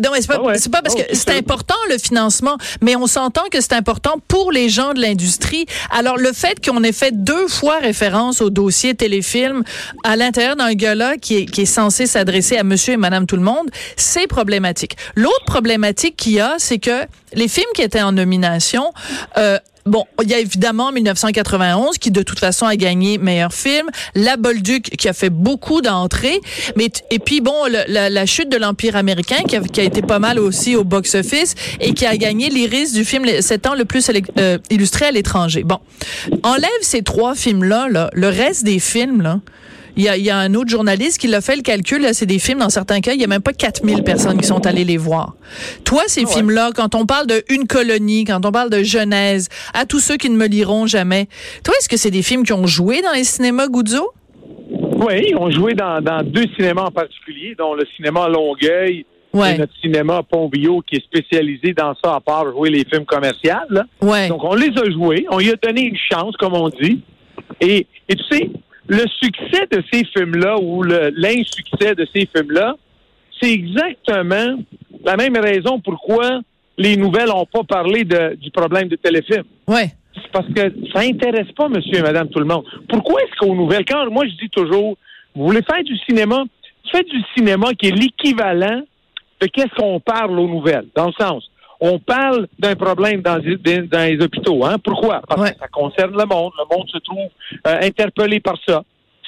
Non, 0.03 0.11
c'est 0.15 0.27
pas, 0.27 0.37
Ah 0.39 0.43
ouais. 0.43 0.57
pas 0.71 0.83
parce 0.83 0.95
Ah 0.99 1.03
que 1.03 1.15
c'est 1.17 1.31
important 1.31 1.75
le 1.91 1.99
financement, 1.99 2.57
mais 2.81 2.97
on 2.97 3.07
s'entend 3.07 3.45
que 3.51 3.61
c'est 3.61 3.75
important 3.75 4.15
pour 4.29 4.51
les 4.53 4.69
gens 4.69 4.93
de 4.95 5.01
l'industrie. 5.01 5.67
Alors 5.91 6.17
le 6.17 6.33
fait 6.33 6.65
qu'on 6.65 6.83
ait 6.83 6.93
fait 6.93 7.13
deux 7.13 7.49
fois 7.49 7.79
référence 7.79 8.41
au 8.41 8.51
dossier 8.51 8.95
téléfilm 8.95 9.63
à 10.05 10.17
l'intérieur 10.17 10.57
d'un 10.57 10.73
gars-là 10.75 11.17
qui 11.17 11.37
est, 11.39 11.47
qui 11.47 11.63
est 11.63 11.67
censé 11.67 12.07
s'adresser 12.07 12.57
à 12.57 12.65
monsieur 12.65 12.95
et 12.95 12.97
madame 12.97 13.27
tout 13.27 13.37
le 13.37 13.43
monde, 13.43 13.71
c'est 13.97 14.27
problématique. 14.27 14.97
L'autre 15.15 15.45
problématique 15.47 16.17
qu'il 16.17 16.33
y 16.33 16.41
a, 16.41 16.55
c'est 16.59 16.79
que 16.79 17.07
les 17.35 17.49
films 17.49 17.67
qui 17.75 17.83
étaient 17.83 18.03
en 18.03 18.13
nomination, 18.13 18.93
euh, 19.39 19.59
Bon, 19.87 20.05
il 20.23 20.31
y 20.31 20.35
a 20.35 20.39
évidemment 20.39 20.93
1991 20.93 21.99
qui 21.99 22.11
de 22.11 22.23
toute 22.23 22.39
façon 22.39 22.65
a 22.65 22.75
gagné 22.75 23.19
meilleur 23.19 23.53
film, 23.53 23.91
La 24.15 24.39
Bolduc 24.39 24.85
qui 24.97 25.09
a 25.09 25.13
fait 25.13 25.29
beaucoup 25.29 25.83
d'entrées, 25.83 26.41
mais 26.75 26.89
et 27.11 27.19
puis 27.19 27.43
bon 27.43 27.67
la, 27.89 28.09
la 28.09 28.27
chute 28.27 28.49
de 28.49 28.57
l'empire 28.57 28.97
américain 28.97 29.43
qui 29.47 29.57
a, 29.57 29.61
qui 29.61 29.81
a 29.81 29.85
été 29.85 30.01
pas 30.01 30.19
mal 30.19 30.39
aussi 30.39 30.75
au 30.75 30.85
box-office 30.85 31.55
et 31.81 31.93
qui 31.93 32.07
a 32.07 32.17
gagné 32.17 32.49
l'iris 32.49 32.95
du 32.95 33.05
film 33.05 33.27
le- 33.27 33.43
sept 33.43 33.67
ans 33.67 33.75
le 33.75 33.85
plus 33.85 34.11
euh, 34.39 34.59
illustré 34.71 35.05
à 35.07 35.11
l'étranger. 35.11 35.65
Bon, 35.65 35.79
enlève 36.45 36.71
ces 36.81 37.03
trois 37.03 37.35
films 37.35 37.65
là, 37.65 37.87
là 37.91 38.09
le 38.15 38.29
reste 38.29 38.65
des 38.65 38.79
films 38.79 39.21
là. 39.21 39.41
Il 39.97 40.03
y, 40.03 40.09
a, 40.09 40.17
il 40.17 40.25
y 40.25 40.31
a 40.31 40.37
un 40.39 40.55
autre 40.55 40.69
journaliste 40.71 41.21
qui 41.21 41.29
l'a 41.29 41.41
fait 41.41 41.55
le 41.57 41.63
calcul, 41.63 42.03
là, 42.03 42.13
c'est 42.13 42.27
des 42.27 42.39
films, 42.41 42.59
dans 42.59 42.69
certains 42.69 43.01
cas, 43.01 43.13
il 43.13 43.21
y 43.21 43.25
a 43.25 43.29
même 43.29 43.43
pas 43.43 43.53
4000 43.53 44.03
personnes 44.03 44.39
qui 44.39 44.47
sont 44.47 44.67
allées 44.67 44.85
les 44.85 44.97
voir. 44.97 45.35
Toi, 45.85 46.03
ces 46.09 46.27
films-là, 46.27 46.71
quand 46.75 46.95
on 46.95 47.07
parle 47.07 47.27
de 47.29 47.45
Une 47.49 47.67
colonie, 47.67 48.25
quand 48.25 48.45
on 48.45 48.51
parle 48.51 48.71
de 48.71 48.83
Genèse, 48.83 49.49
à 49.73 49.87
tous 49.87 50.01
ceux 50.01 50.17
qui 50.17 50.31
ne 50.31 50.37
me 50.37 50.47
liront 50.47 50.87
jamais, 50.87 51.29
toi, 51.63 51.75
est-ce 51.79 51.89
que 51.89 51.97
c'est 51.97 52.11
des 52.11 52.23
films 52.23 52.45
qui 52.45 52.53
ont 52.53 52.67
joué 52.67 53.03
dans 53.03 53.13
les 53.13 53.25
cinémas 53.25 53.69
Guzzo? 53.69 54.11
Oui, 54.97 55.27
ils 55.29 55.37
ont 55.37 55.51
joué 55.51 55.75
dans, 55.75 56.01
dans 56.01 56.23
deux 56.25 56.47
cinémas 56.57 56.85
en 56.85 56.91
particulier, 56.91 57.55
dont 57.57 57.75
le 57.75 57.85
cinéma 57.97 58.29
Longueuil 58.29 59.05
Ouais, 59.33 59.57
et 59.57 59.59
notre 59.59 59.75
cinéma 59.81 60.23
Pont-Bio, 60.23 60.81
qui 60.87 60.95
est 60.95 61.05
spécialisé 61.05 61.73
dans 61.73 61.93
ça, 62.03 62.15
à 62.15 62.21
part 62.21 62.53
jouer 62.53 62.71
les 62.71 62.85
films 62.85 63.05
commerciaux. 63.05 63.51
ouais. 64.01 64.29
Donc, 64.29 64.45
on 64.45 64.55
les 64.55 64.69
a 64.69 64.89
joués. 64.93 65.27
On 65.29 65.41
y 65.41 65.51
a 65.51 65.57
donné 65.61 65.83
une 65.83 65.97
chance, 65.97 66.37
comme 66.37 66.55
on 66.55 66.69
dit. 66.69 67.01
Et, 67.61 67.85
et 68.09 68.15
tu 68.15 68.23
sais, 68.31 68.49
le 68.87 69.05
succès 69.23 69.67
de 69.71 69.83
ces 69.93 70.05
films-là 70.05 70.57
ou 70.61 70.83
l'insuccès 70.83 71.95
de 71.95 72.07
ces 72.15 72.27
films-là, 72.35 72.77
c'est 73.41 73.53
exactement 73.53 74.59
la 75.05 75.17
même 75.17 75.37
raison 75.37 75.81
pourquoi 75.81 76.41
les 76.77 76.97
nouvelles 76.97 77.29
n'ont 77.29 77.47
pas 77.47 77.63
parlé 77.65 78.05
de- 78.05 78.35
du 78.37 78.51
problème 78.51 78.89
de 78.89 78.97
téléfilm. 78.97 79.45
Ouais. 79.67 79.93
C'est 80.15 80.31
parce 80.33 80.47
que 80.49 80.61
ça 80.93 81.01
intéresse 81.01 81.51
pas 81.57 81.69
monsieur 81.69 81.99
et 81.99 82.03
madame 82.03 82.29
tout 82.29 82.39
le 82.41 82.45
monde. 82.47 82.65
Pourquoi 82.89 83.21
est-ce 83.23 83.37
qu'aux 83.39 83.55
nouvelles, 83.55 83.85
quand 83.85 84.09
moi 84.11 84.25
je 84.27 84.35
dis 84.37 84.51
toujours, 84.51 84.97
vous 85.35 85.47
voulez 85.47 85.63
faire 85.63 85.83
du 85.83 85.97
cinéma, 85.99 86.45
faites 86.93 87.09
du 87.09 87.21
cinéma 87.37 87.73
qui 87.75 87.89
est 87.89 87.91
l'équivalent 87.97 88.83
de 89.41 89.47
qu'est-ce 89.47 89.75
qu'on 89.77 89.99
parle 90.01 90.39
aux 90.39 90.49
nouvelles. 90.49 90.87
Dans 90.95 91.07
le 91.07 91.13
sens, 91.19 91.49
on 91.87 91.99
parle 91.99 92.47
d'un 92.59 92.75
problème 92.75 93.21
dans, 93.21 93.37
les- 93.37 93.57
dans 93.57 94.09
les 94.09 94.19
hôpitaux. 94.25 94.65
Hein? 94.65 94.77
Pourquoi? 94.83 95.21
Parce 95.29 95.41
Ouais. 95.41 95.53
que 95.53 95.59
ça 95.59 95.69
concerne 95.69 96.13
le 96.13 96.25
monde. 96.25 96.53
Le 96.59 96.77
monde 96.77 96.89
se 96.89 96.99
trouve 96.99 97.29
euh, 97.67 97.79
interpellé 97.83 98.41
par 98.41 98.57
ça. 98.67 98.83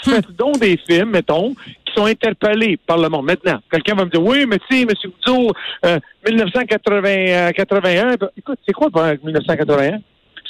Faites 0.05 0.31
donc 0.37 0.59
des 0.61 0.79
films, 0.89 1.11
mettons, 1.11 1.55
qui 1.85 1.93
sont 1.95 2.05
interpellés 2.07 2.77
par 2.87 2.99
le 2.99 3.09
monde. 3.09 3.25
Maintenant, 3.27 3.59
quelqu'un 3.71 3.95
va 3.95 4.05
me 4.05 4.11
dire, 4.11 4.23
oui, 4.23 4.45
mais 4.47 4.59
tu 4.59 4.77
sais, 4.77 4.83
M. 4.83 4.89
Goudzot, 5.05 5.53
euh, 5.87 5.99
1981, 6.29 8.17
ben, 8.17 8.29
écoute, 8.37 8.59
c'est 8.67 8.73
quoi 8.73 8.89
ben, 8.93 9.17
1981? 9.25 9.99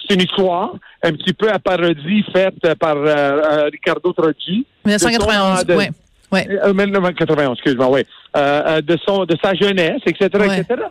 C'est 0.08 0.14
une 0.14 0.22
histoire 0.22 0.74
un 1.02 1.12
petit 1.12 1.32
peu 1.32 1.50
à 1.50 1.58
parodie 1.58 2.24
faite 2.32 2.74
par 2.78 2.96
euh, 2.96 3.06
euh, 3.06 3.68
Ricardo 3.72 4.12
Troggi. 4.12 4.66
1991, 4.84 5.64
de 5.64 5.72
son- 5.72 5.78
ouais. 5.78 5.90
Ouais. 6.32 6.48
Euh, 6.64 6.72
1991, 6.74 7.52
excuse-moi, 7.54 7.88
oui. 7.90 8.00
Euh, 8.36 8.62
euh, 8.66 8.80
de, 8.82 8.96
son, 9.06 9.24
de 9.24 9.36
sa 9.42 9.54
jeunesse, 9.54 10.00
etc., 10.06 10.28
Ouais. 10.38 10.60
etc. 10.60 10.82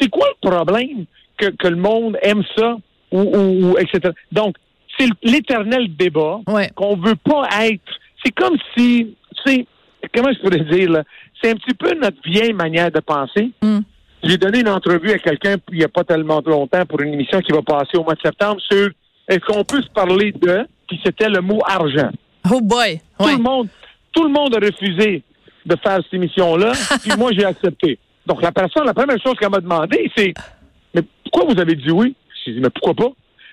C'est 0.00 0.08
quoi 0.08 0.26
le 0.42 0.48
problème 0.50 1.04
que, 1.36 1.46
que 1.50 1.68
le 1.68 1.76
monde 1.76 2.16
aime 2.22 2.42
ça, 2.56 2.76
ou, 3.12 3.20
ou- 3.20 3.70
ou 3.72 3.78
etc. 3.78 4.10
Donc, 4.32 4.56
c'est 4.98 5.08
l'éternel 5.22 5.94
débat 5.96 6.40
Ouais. 6.48 6.70
qu'on 6.74 6.96
veut 6.96 7.16
pas 7.16 7.48
être. 7.62 7.82
C'est 8.24 8.32
comme 8.32 8.56
si, 8.76 9.14
tu 9.44 9.52
sais, 9.52 9.66
comment 10.14 10.30
je 10.32 10.38
pourrais 10.40 10.64
dire, 10.64 10.90
là? 10.90 11.02
C'est 11.42 11.50
un 11.50 11.54
petit 11.54 11.74
peu 11.74 11.94
notre 11.94 12.18
vieille 12.24 12.52
manière 12.52 12.90
de 12.90 13.00
penser. 13.00 13.50
Hmm. 13.62 13.80
J'ai 14.22 14.36
donné 14.36 14.60
une 14.60 14.68
entrevue 14.68 15.10
à 15.12 15.18
quelqu'un 15.18 15.56
il 15.72 15.78
n'y 15.78 15.84
a 15.84 15.88
pas 15.88 16.04
tellement 16.04 16.42
longtemps 16.44 16.84
pour 16.84 17.00
une 17.00 17.14
émission 17.14 17.40
qui 17.40 17.52
va 17.52 17.62
passer 17.62 17.96
au 17.96 18.04
mois 18.04 18.14
de 18.14 18.20
septembre 18.20 18.60
sur 18.60 18.90
est-ce 19.28 19.40
qu'on 19.46 19.64
peut 19.64 19.80
se 19.80 19.88
parler 19.88 20.32
de, 20.32 20.66
puis 20.86 21.00
c'était 21.02 21.30
le 21.30 21.40
mot 21.40 21.60
argent. 21.64 22.10
Oh 22.52 22.60
boy. 22.60 23.00
Tout 23.18 23.28
le 23.28 23.38
monde, 23.38 23.68
tout 24.12 24.24
le 24.24 24.28
monde 24.30 24.54
a 24.54 24.58
refusé 24.58 25.22
de 25.64 25.76
faire 25.82 25.96
cette 26.02 26.12
émission-là, 26.12 26.72
puis 27.02 27.12
moi 27.16 27.30
j'ai 27.32 27.44
accepté. 27.46 27.98
Donc 28.26 28.42
la 28.42 28.52
personne, 28.52 28.84
la 28.86 28.94
première 28.94 29.20
chose 29.22 29.34
qu'elle 29.38 29.50
m'a 29.50 29.60
demandé, 29.60 30.10
c'est 30.16 30.32
Mais 30.94 31.02
pourquoi 31.24 31.52
vous 31.52 31.60
avez 31.60 31.74
dit 31.74 31.90
oui? 31.90 32.14
J'ai 32.44 32.52
dit, 32.52 32.60
mais 32.60 32.70
pourquoi 32.70 32.94
pas? 32.94 33.12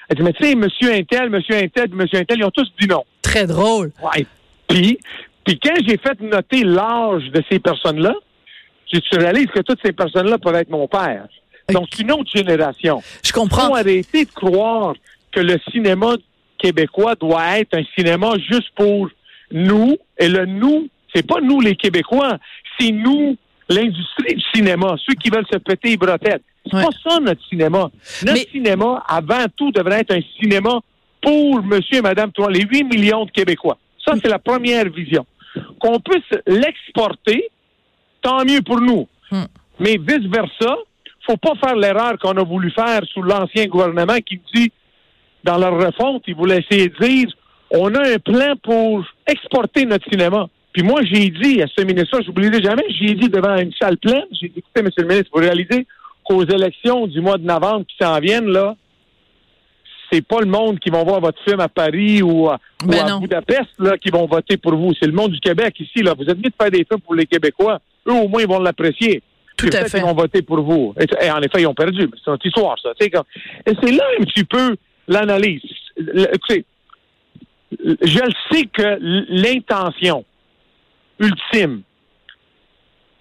Elle 0.10 0.18
dit, 0.18 0.24
mais 0.24 0.34
tu 0.34 0.44
sais, 0.46 0.56
monsieur 0.56 0.94
Intel, 0.94 1.30
monsieur 1.30 1.56
Intel, 1.56 1.90
monsieur 1.92 2.20
Intel, 2.20 2.38
ils 2.40 2.46
ont 2.46 2.52
tous 2.52 2.72
dit 2.80 2.88
non. 2.88 3.04
Très 3.22 3.46
drôle. 3.46 3.92
Ouais. 4.02 4.26
Puis, 4.68 4.98
puis 5.46 5.60
quand 5.60 5.76
j'ai 5.86 5.98
fait 5.98 6.20
noter 6.22 6.64
l'âge 6.64 7.26
de 7.32 7.44
ces 7.52 7.60
personnes-là, 7.60 8.14
tu 8.90 9.02
réalises 9.18 9.48
que 9.48 9.60
toutes 9.60 9.80
ces 9.84 9.92
personnes-là 9.92 10.38
peuvent 10.38 10.56
être 10.56 10.70
mon 10.70 10.88
père. 10.88 11.28
Donc, 11.70 11.88
c'est 11.92 12.04
une 12.04 12.12
autre 12.14 12.32
génération. 12.34 13.02
Je 13.24 13.30
Il 13.30 13.34
faut 13.34 13.42
comprends. 13.42 13.74
arrêter 13.74 14.24
de 14.24 14.32
croire 14.32 14.94
que 15.34 15.42
le 15.42 15.58
cinéma 15.72 16.16
québécois 16.58 17.16
doit 17.16 17.60
être 17.60 17.74
un 17.78 17.84
cinéma 17.98 18.36
juste 18.50 18.70
pour 18.76 19.10
nous. 19.52 19.98
Et 20.18 20.30
le 20.30 20.46
nous, 20.46 20.88
c'est 21.14 21.28
pas 21.28 21.42
nous 21.42 21.60
les 21.60 21.76
Québécois, 21.76 22.38
c'est 22.80 22.92
nous, 22.92 23.36
l'industrie 23.70 24.36
du 24.36 24.44
cinéma, 24.54 24.96
ceux 25.06 25.14
qui 25.16 25.30
veulent 25.30 25.46
se 25.52 25.58
péter 25.58 25.90
les 25.90 25.98
bretelles. 25.98 26.42
C'est 26.70 26.76
Ouais. 26.78 26.84
pas 26.84 26.90
ça 27.12 27.20
notre 27.20 27.44
cinéma. 27.48 27.90
Notre 28.24 28.34
Mais- 28.34 28.48
cinéma, 28.52 29.04
avant 29.08 29.46
tout, 29.56 29.72
devrait 29.72 30.02
être 30.02 30.14
un 30.14 30.22
cinéma 30.40 30.80
pour 31.22 31.64
monsieur 31.64 31.98
et 31.98 32.02
madame, 32.02 32.32
toi, 32.32 32.50
les 32.52 32.62
8 32.62 32.84
millions 32.84 33.26
de 33.26 33.32
Québécois. 33.32 33.78
Ça, 34.06 34.14
c'est 34.22 34.30
la 34.30 34.40
première 34.40 34.90
vision. 34.90 35.26
Qu'on 35.80 36.00
puisse 36.00 36.40
l'exporter 36.46 37.50
tant 38.22 38.44
mieux 38.46 38.62
pour 38.62 38.80
nous. 38.82 39.08
Hmm. 39.32 39.46
Mais 39.80 39.98
vice-versa, 39.98 40.76
faut 41.26 41.38
pas 41.38 41.56
faire 41.56 41.76
l'erreur 41.76 42.18
qu'on 42.20 42.38
a 42.38 42.44
voulu 42.44 42.72
faire 42.72 43.02
sous 43.14 43.22
l'ancien 43.22 43.66
gouvernement 43.68 44.18
qui 44.26 44.40
dit, 44.54 44.72
dans 45.44 45.58
leur 45.58 45.74
refonte, 45.78 46.24
ils 46.28 46.36
voulaient 46.36 46.60
essayer 46.70 46.90
de 46.90 46.98
dire, 47.06 47.28
on 47.72 47.94
a 47.96 48.14
un 48.14 48.20
plan 48.20 48.54
pour 48.64 49.06
exporter 49.26 49.86
notre 49.86 50.10
cinéma. 50.10 50.48
Puis 50.78 50.86
moi, 50.86 51.02
j'ai 51.12 51.32
dit 51.32 51.60
à 51.64 51.66
ce 51.76 51.84
ministre-là, 51.84 52.22
je 52.22 52.28
n'oublierai 52.28 52.62
jamais, 52.62 52.84
j'ai 52.90 53.16
dit 53.16 53.30
devant 53.30 53.56
une 53.58 53.72
salle 53.82 53.98
pleine, 53.98 54.26
j'ai 54.32 54.50
dit, 54.50 54.60
écoutez, 54.60 54.84
monsieur 54.84 55.02
le 55.02 55.08
ministre, 55.08 55.32
vous 55.34 55.42
réalisez 55.42 55.88
qu'aux 56.24 56.44
élections 56.46 57.08
du 57.08 57.20
mois 57.20 57.40
de 57.40 57.46
novembre 57.46 57.84
qui 57.88 57.96
s'en 58.00 58.20
viennent, 58.20 58.52
là, 58.52 58.76
c'est 60.12 60.22
pas 60.24 60.40
le 60.40 60.46
monde 60.46 60.78
qui 60.78 60.92
vont 60.92 61.04
voir 61.04 61.20
votre 61.20 61.42
film 61.44 61.60
à 61.62 61.68
Paris 61.68 62.22
ou 62.22 62.48
à, 62.48 62.60
ou 62.84 62.88
Ben 62.90 63.08
à. 63.10 63.18
Budapest 63.20 63.70
là, 63.80 63.98
qui 63.98 64.12
vont 64.12 64.28
voter 64.28 64.58
pour 64.58 64.76
vous. 64.76 64.94
C'est 65.02 65.08
le 65.08 65.14
monde 65.14 65.32
du 65.32 65.40
Québec 65.40 65.74
ici. 65.80 66.04
Là. 66.04 66.14
Vous 66.16 66.26
êtes 66.26 66.38
mis 66.38 66.44
de 66.44 66.54
faire 66.62 66.70
des 66.70 66.86
films 66.88 67.02
pour 67.02 67.16
les 67.16 67.26
Québécois. 67.26 67.80
Eux, 68.08 68.14
au 68.14 68.28
moins, 68.28 68.44
ils 68.44 68.48
vont 68.48 68.60
l'apprécier. 68.60 69.24
Tout 69.58 69.70
à 69.74 69.86
fait. 69.86 69.98
qu'ils 69.98 70.06
vont 70.08 70.14
voter 70.14 70.44
pour 70.44 70.62
vous. 70.62 70.94
Et, 71.00 71.06
et 71.26 71.32
en 71.32 71.42
effet, 71.42 71.62
ils 71.62 71.66
ont 71.68 71.74
perdu. 71.74 72.08
C'est 72.24 72.30
notre 72.30 72.46
histoire, 72.46 72.76
ça. 72.84 72.92
Comme- 73.12 73.24
Et 73.66 73.72
c'est 73.82 73.92
là 73.94 74.04
un 74.20 74.24
petit 74.26 74.44
peu 74.44 74.76
l'analyse. 75.08 75.64
Je 75.98 76.60
le 78.20 78.32
sais 78.52 78.66
que 78.72 79.00
l'intention 79.30 80.24
ultime 81.20 81.82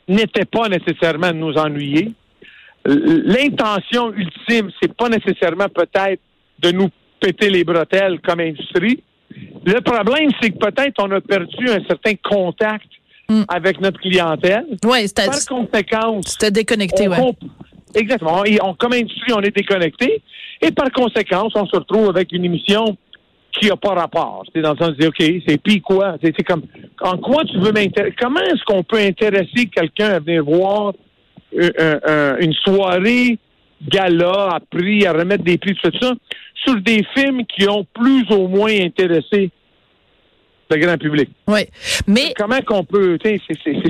n'était 0.09 0.45
pas 0.45 0.69
nécessairement 0.69 1.29
de 1.29 1.37
nous 1.37 1.55
ennuyer. 1.55 2.13
L'intention 2.85 4.13
ultime, 4.13 4.71
c'est 4.81 4.93
pas 4.95 5.09
nécessairement 5.09 5.69
peut-être 5.69 6.21
de 6.61 6.71
nous 6.71 6.89
péter 7.21 7.51
les 7.51 7.65
bretelles 7.65 8.21
comme 8.21 8.41
industrie. 8.41 9.03
Le 9.65 9.81
problème, 9.81 10.31
c'est 10.41 10.51
que 10.51 10.59
peut-être 10.59 10.95
on 11.03 11.11
a 11.11 11.21
perdu 11.21 11.69
un 11.69 11.85
certain 11.87 12.15
contact 12.23 12.87
Mm. 13.29 13.43
avec 13.49 13.81
notre 13.81 13.99
clientèle. 13.99 14.65
Ouais, 14.85 15.05
c'était 15.09 15.27
Par 15.27 15.45
conséquent, 15.49 16.21
c'était 16.23 16.53
déconnecté, 16.53 17.09
Exactement. 17.93 18.45
Et 18.45 18.59
on- 18.63 18.75
comme 18.75 18.93
industrie, 18.93 19.33
on 19.35 19.41
est 19.41 19.51
déconnecté. 19.57 20.23
Et 20.63 20.71
par 20.71 20.93
conséquent, 20.93 21.49
on 21.53 21.67
se 21.67 21.75
retrouve 21.77 22.09
avec 22.11 22.31
une 22.31 22.45
émission 22.45 22.97
qui 23.59 23.69
n'a 23.69 23.77
pas 23.77 23.95
rapport. 23.95 24.45
C'est 24.55 24.63
dans 24.63 24.73
le 24.73 24.79
sens 24.79 24.91
de 24.91 24.95
dire, 24.95 25.09
OK, 25.09 25.43
c'est 25.47 25.61
puis 25.61 25.81
quoi? 25.81 26.17
C'est 26.23 26.43
comme, 26.43 26.63
en 27.01 27.17
quoi 27.19 27.45
tu 27.45 27.59
veux 27.59 27.73
m'intéresser? 27.73 28.15
Comment 28.21 28.41
est-ce 28.41 28.63
qu'on 28.65 28.83
peut 28.83 28.99
intéresser 28.99 29.67
quelqu'un 29.67 30.11
à 30.11 30.19
venir 30.19 30.45
voir 30.45 30.93
euh, 31.59 31.71
euh, 31.79 32.01
euh, 32.09 32.37
une 32.41 32.53
soirée 32.55 33.39
gala 33.89 34.57
à 34.57 34.61
prix, 34.61 35.07
à 35.07 35.13
remettre 35.13 35.45
des 35.45 35.59
prix, 35.59 35.75
tout 35.75 35.91
ça, 36.01 36.15
sur 36.65 36.77
des 36.81 37.05
films 37.15 37.45
qui 37.47 37.69
ont 37.69 37.87
plus 37.95 38.25
ou 38.31 38.49
moins 38.49 38.73
intéressé 38.73 39.51
le 40.69 40.77
grand 40.79 40.99
public? 40.99 41.31
Ouais. 41.47 41.69
Mais 42.07 42.35
Comment 42.37 42.61
qu'on 42.61 42.85
peut, 42.85 43.19
c'est 43.23 43.39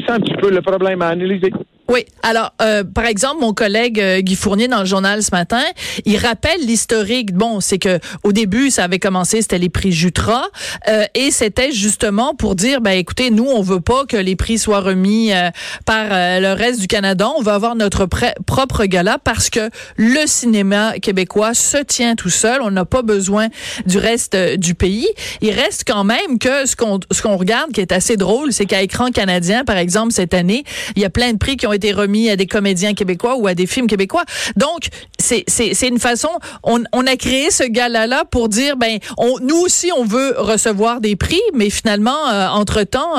ça 0.07 0.15
un 0.15 0.21
petit 0.21 0.35
peu 0.35 0.51
le 0.51 0.61
problème 0.61 1.03
à 1.03 1.09
analyser. 1.09 1.51
Oui. 1.89 2.05
Alors, 2.23 2.53
euh, 2.61 2.83
par 2.83 3.07
exemple, 3.07 3.41
mon 3.41 3.53
collègue 3.53 4.01
euh, 4.01 4.21
Guy 4.21 4.35
Fournier 4.35 4.67
dans 4.67 4.81
le 4.81 4.87
journal 4.87 5.23
ce 5.23 5.31
matin, 5.31 5.63
il 6.05 6.17
rappelle 6.17 6.61
l'historique. 6.61 7.33
Bon, 7.33 7.61
c'est 7.61 7.79
que 7.79 8.01
au 8.25 8.33
début, 8.33 8.71
ça 8.71 8.85
avait 8.85 8.99
commencé, 8.99 9.41
c'était 9.43 9.59
les 9.59 9.69
prix 9.69 9.93
Jutra, 9.93 10.47
euh, 10.89 11.05
et 11.15 11.31
c'était 11.31 11.71
justement 11.71 12.35
pour 12.35 12.57
dire, 12.57 12.81
ben 12.81 12.93
écoutez, 12.93 13.31
nous, 13.31 13.45
on 13.45 13.63
veut 13.63 13.81
pas 13.81 14.05
que 14.07 14.17
les 14.17 14.35
prix 14.35 14.59
soient 14.59 14.81
remis 14.81 15.33
euh, 15.33 15.51
par 15.85 16.07
euh, 16.11 16.41
le 16.41 16.53
reste 16.53 16.81
du 16.81 16.89
Canada. 16.89 17.29
On 17.39 17.43
veut 17.43 17.53
avoir 17.53 17.77
notre 17.77 18.07
propre 18.47 18.85
gala 18.87 19.19
parce 19.23 19.51
que 19.51 19.71
le 19.97 20.27
cinéma 20.27 20.99
québécois 21.01 21.55
se 21.55 21.79
tient 21.79 22.17
tout 22.17 22.31
seul. 22.31 22.61
On 22.63 22.71
n'a 22.71 22.85
pas 22.85 23.03
besoin 23.03 23.49
du 23.87 23.99
reste 23.99 24.35
euh, 24.35 24.57
du 24.57 24.75
pays. 24.75 25.09
Il 25.41 25.53
reste 25.53 25.85
quand 25.87 26.05
même 26.05 26.39
que 26.41 26.67
ce 26.67 26.75
qu'on 26.75 26.99
ce 27.13 27.23
qu'on 27.23 27.37
regarde 27.37 27.73
qui 27.73 27.81
est 27.81 27.93
assez 27.93 28.17
drôle, 28.17 28.53
c'est 28.53 28.67
qu'à 28.67 28.83
écran 28.83 29.11
canadien, 29.11 29.65
par 29.65 29.77
exemple, 29.77 30.13
cette 30.13 30.35
année, 30.35 30.65
il 30.97 31.03
y 31.03 31.05
a 31.05 31.11
plein 31.11 31.33
de 31.33 31.39
prix 31.39 31.57
qui 31.57 31.67
ont 31.67 31.73
été 31.77 31.93
remis 31.93 32.31
à 32.31 32.37
des 32.37 32.47
comédiens 32.47 32.95
québécois 32.95 33.37
ou 33.37 33.47
à 33.47 33.55
des 33.55 33.67
films 33.67 33.87
québécois. 33.87 34.25
Donc, 34.57 34.89
c'est 35.19 35.45
c'est 35.47 35.89
une 35.89 35.99
façon. 35.99 36.29
On, 36.63 36.83
a 37.07 37.17
créé 37.17 37.51
ce 37.51 37.63
gala-là 37.63 38.25
pour 38.25 38.49
dire, 38.49 38.77
ben, 38.77 38.99
on, 39.17 39.39
nous 39.41 39.57
aussi, 39.57 39.91
on 39.97 40.05
veut 40.05 40.35
recevoir 40.39 41.01
des 41.01 41.15
prix, 41.15 41.41
mais 41.55 41.71
finalement, 41.71 42.29
euh, 42.29 42.49
entre 42.49 42.83
temps, 42.83 43.15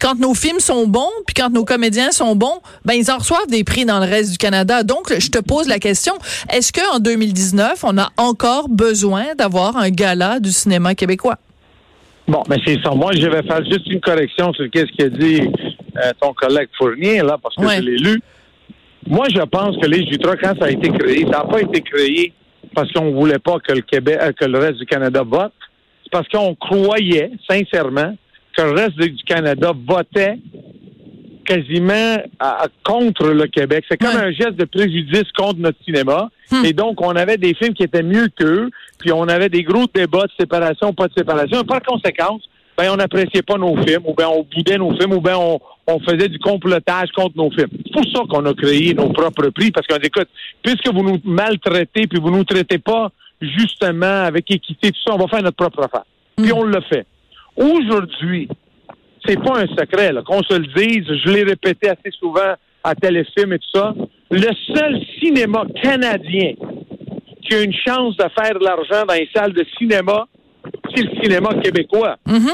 quand 0.00 0.18
nos 0.18 0.34
films 0.34 0.60
sont 0.60 0.86
bons, 0.86 1.10
puis 1.26 1.34
quand 1.34 1.50
nos 1.50 1.64
comédiens 1.64 2.10
sont 2.10 2.34
bons, 2.34 2.58
ben 2.84 2.94
ils 2.94 3.10
en 3.10 3.18
reçoivent 3.18 3.48
des 3.48 3.64
prix 3.64 3.84
dans 3.84 3.98
le 3.98 4.06
reste 4.06 4.32
du 4.32 4.38
Canada. 4.38 4.82
Donc, 4.82 5.12
je 5.18 5.28
te 5.28 5.38
pose 5.38 5.68
la 5.68 5.78
question 5.78 6.14
est-ce 6.52 6.72
que 6.72 6.94
en 6.94 6.98
2019, 6.98 7.84
on 7.84 7.98
a 7.98 8.10
encore 8.16 8.68
besoin 8.68 9.34
d'avoir 9.36 9.76
un 9.76 9.90
gala 9.90 10.40
du 10.40 10.50
cinéma 10.50 10.94
québécois? 10.94 11.36
Bon, 12.26 12.42
mais 12.48 12.56
c'est 12.64 12.80
ça. 12.82 12.90
Moi, 12.90 13.12
je 13.14 13.26
vais 13.26 13.42
faire 13.42 13.64
juste 13.64 13.86
une 13.86 14.00
correction 14.00 14.52
sur 14.52 14.64
ce 14.64 14.96
qu'a 14.96 15.08
dit 15.08 15.42
euh, 16.04 16.12
ton 16.20 16.32
collègue 16.32 16.68
Fournier, 16.76 17.22
là, 17.22 17.36
parce 17.42 17.54
que 17.56 17.62
Ouais. 17.62 17.76
je 17.76 17.82
l'ai 17.82 17.96
lu. 17.96 18.20
Moi, 19.06 19.26
je 19.34 19.40
pense 19.42 19.76
que 19.78 19.86
les 19.86 20.06
Jutra, 20.06 20.36
quand 20.36 20.54
ça 20.58 20.66
a 20.66 20.70
été 20.70 20.90
créé, 20.90 21.22
ça 21.24 21.38
n'a 21.38 21.44
pas 21.44 21.60
été 21.62 21.80
créé 21.80 22.32
parce 22.74 22.92
qu'on 22.92 23.12
voulait 23.12 23.38
pas 23.38 23.58
que 23.58 23.72
le 23.72 23.80
Québec, 23.82 24.18
euh, 24.20 24.32
que 24.32 24.44
le 24.44 24.58
reste 24.58 24.78
du 24.78 24.86
Canada 24.86 25.22
vote. 25.24 25.52
C'est 26.04 26.10
parce 26.12 26.28
qu'on 26.28 26.54
croyait, 26.54 27.30
sincèrement, 27.48 28.14
que 28.56 28.62
le 28.62 28.72
reste 28.72 28.96
du 28.98 29.24
Canada 29.24 29.72
votait 29.88 30.36
quasiment 31.44 32.18
à- 32.38 32.64
à- 32.64 32.68
contre 32.84 33.28
le 33.28 33.46
Québec. 33.46 33.84
C'est 33.90 33.96
comme 33.96 34.14
Ouais. 34.16 34.24
un 34.26 34.30
geste 34.32 34.56
de 34.56 34.64
préjudice 34.66 35.30
contre 35.36 35.58
notre 35.60 35.82
cinéma. 35.84 36.28
Hmm. 36.50 36.64
Et 36.64 36.72
donc, 36.74 37.00
on 37.00 37.16
avait 37.16 37.38
des 37.38 37.54
films 37.54 37.72
qui 37.72 37.84
étaient 37.84 38.02
mieux 38.02 38.28
qu'eux, 38.36 38.68
puis 38.98 39.12
on 39.12 39.22
avait 39.28 39.48
des 39.48 39.62
gros 39.62 39.86
débats 39.94 40.24
de 40.26 40.32
séparation, 40.38 40.92
pas 40.92 41.08
de 41.08 41.14
séparation. 41.16 41.64
Par 41.64 41.80
conséquence, 41.82 42.42
ben, 42.78 42.92
on 42.92 42.96
n'appréciait 42.96 43.42
pas 43.42 43.58
nos 43.58 43.76
films, 43.82 44.04
ou 44.06 44.14
bien 44.14 44.28
on 44.28 44.44
boudait 44.44 44.78
nos 44.78 44.96
films, 44.96 45.14
ou 45.14 45.20
bien 45.20 45.36
on, 45.36 45.58
on 45.88 45.98
faisait 45.98 46.28
du 46.28 46.38
complotage 46.38 47.10
contre 47.10 47.36
nos 47.36 47.50
films. 47.50 47.70
C'est 47.84 47.92
pour 47.92 48.04
ça 48.14 48.22
qu'on 48.30 48.46
a 48.46 48.54
créé 48.54 48.94
nos 48.94 49.08
propres 49.08 49.48
prix, 49.48 49.72
parce 49.72 49.84
qu'on 49.88 49.96
dit, 49.96 50.06
écoute, 50.06 50.28
puisque 50.62 50.86
vous 50.94 51.02
nous 51.02 51.18
maltraitez, 51.24 52.06
puis 52.06 52.20
vous 52.20 52.30
nous 52.30 52.44
traitez 52.44 52.78
pas 52.78 53.10
justement 53.40 54.22
avec 54.22 54.48
équité, 54.48 54.92
tout 54.92 55.00
ça, 55.04 55.14
on 55.14 55.18
va 55.18 55.26
faire 55.26 55.42
notre 55.42 55.56
propre 55.56 55.82
affaire. 55.82 56.04
Puis 56.36 56.52
on 56.52 56.62
le 56.62 56.80
fait. 56.82 57.04
Aujourd'hui, 57.56 58.48
c'est 59.26 59.42
pas 59.42 59.58
un 59.58 59.66
secret, 59.66 60.12
là, 60.12 60.22
qu'on 60.22 60.44
se 60.44 60.54
le 60.54 60.66
dise, 60.68 61.04
je 61.24 61.30
l'ai 61.30 61.42
répété 61.42 61.88
assez 61.88 62.12
souvent 62.16 62.54
à 62.84 62.94
téléfilm 62.94 63.54
et 63.54 63.58
tout 63.58 63.70
ça, 63.74 63.92
le 64.30 64.50
seul 64.72 65.00
cinéma 65.20 65.64
canadien 65.82 66.52
qui 67.42 67.54
a 67.54 67.62
une 67.62 67.74
chance 67.74 68.16
de 68.16 68.24
faire 68.38 68.56
de 68.56 68.64
l'argent 68.64 69.04
dans 69.04 69.14
les 69.14 69.28
salles 69.34 69.52
de 69.52 69.66
cinéma, 69.76 70.28
c'est 70.94 71.02
le 71.02 71.22
cinéma 71.22 71.50
québécois. 71.62 72.16
Mhm. 72.26 72.48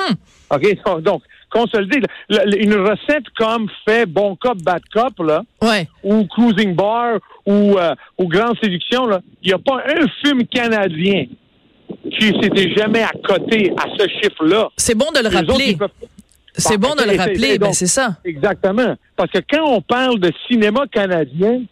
OK? 0.51 0.77
Donc, 1.03 1.23
qu'on 1.51 1.67
se 1.67 1.77
le 1.79 1.87
dise, 1.87 2.03
le- 2.29 2.51
le- 2.51 2.63
une 2.63 2.75
recette 2.75 3.29
comme 3.39 3.69
fait 3.87 4.07
Bon 4.07 4.35
Cop, 4.37 4.59
Bad 4.63 4.83
Cop, 4.93 5.19
là, 5.21 5.43
Ouais. 5.63 5.87
ou 6.03 6.25
Cruising 6.27 6.75
Bar, 6.75 7.19
ou, 7.47 7.79
euh, 7.79 7.95
ou 8.19 8.27
Grande 8.29 8.57
Séduction, 8.63 9.09
il 9.43 9.49
n'y 9.49 9.53
a 9.53 9.59
pas 9.59 9.83
un 9.87 10.07
film 10.25 10.45
canadien 10.47 11.27
qui 12.11 12.27
s'était 12.43 12.75
jamais 12.75 13.03
à 13.03 13.13
côté 13.27 13.73
à 13.77 13.85
ce 13.97 14.09
chiffre-là. 14.09 14.69
C'est 14.77 14.97
bon 14.97 15.07
de 15.15 15.19
le 15.23 15.29
Les 15.31 15.37
rappeler. 15.37 15.77
peuvent- 15.77 15.89
C'est 16.57 16.79
Bon, 16.79 16.95
de 16.95 17.03
le 17.05 17.15
et- 17.15 17.19
rappeler, 17.19 17.59
ben 17.59 17.67
donc- 17.67 17.75
c'est 17.75 17.87
ça. 17.89 18.17
Exactement. 18.25 18.95
Parce 19.17 19.31
que 19.31 19.39
quand 19.51 19.65
on 19.65 19.81
parle 19.81 20.21
de 20.21 20.31
cinéma 20.49 20.83
canadien, 20.93 21.63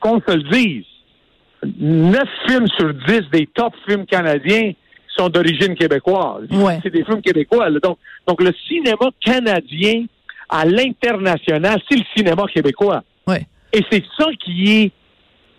qu'on 0.00 0.20
se 0.20 0.34
le 0.34 0.42
dise, 0.50 0.84
9 1.78 2.28
films 2.48 2.66
sur 2.76 2.92
10 3.06 3.22
des 3.32 3.46
top 3.54 3.72
films 3.86 4.04
canadiens 4.06 4.72
sont 5.16 5.28
d'origine 5.28 5.74
québécoise. 5.74 6.46
Ouais. 6.50 6.78
C'est 6.82 6.90
des 6.90 7.04
films 7.04 7.22
québécois. 7.22 7.68
là. 7.70 7.78
Donc, 7.80 7.98
donc, 8.26 8.40
le 8.42 8.52
cinéma 8.68 9.10
canadien 9.24 10.04
à 10.48 10.64
l'international, 10.64 11.80
c'est 11.88 11.98
le 11.98 12.04
cinéma 12.16 12.44
québécois. 12.52 13.02
Ouais. 13.26 13.46
Et 13.72 13.80
c'est 13.90 14.04
ça 14.18 14.26
qui 14.44 14.70
est, 14.82 14.92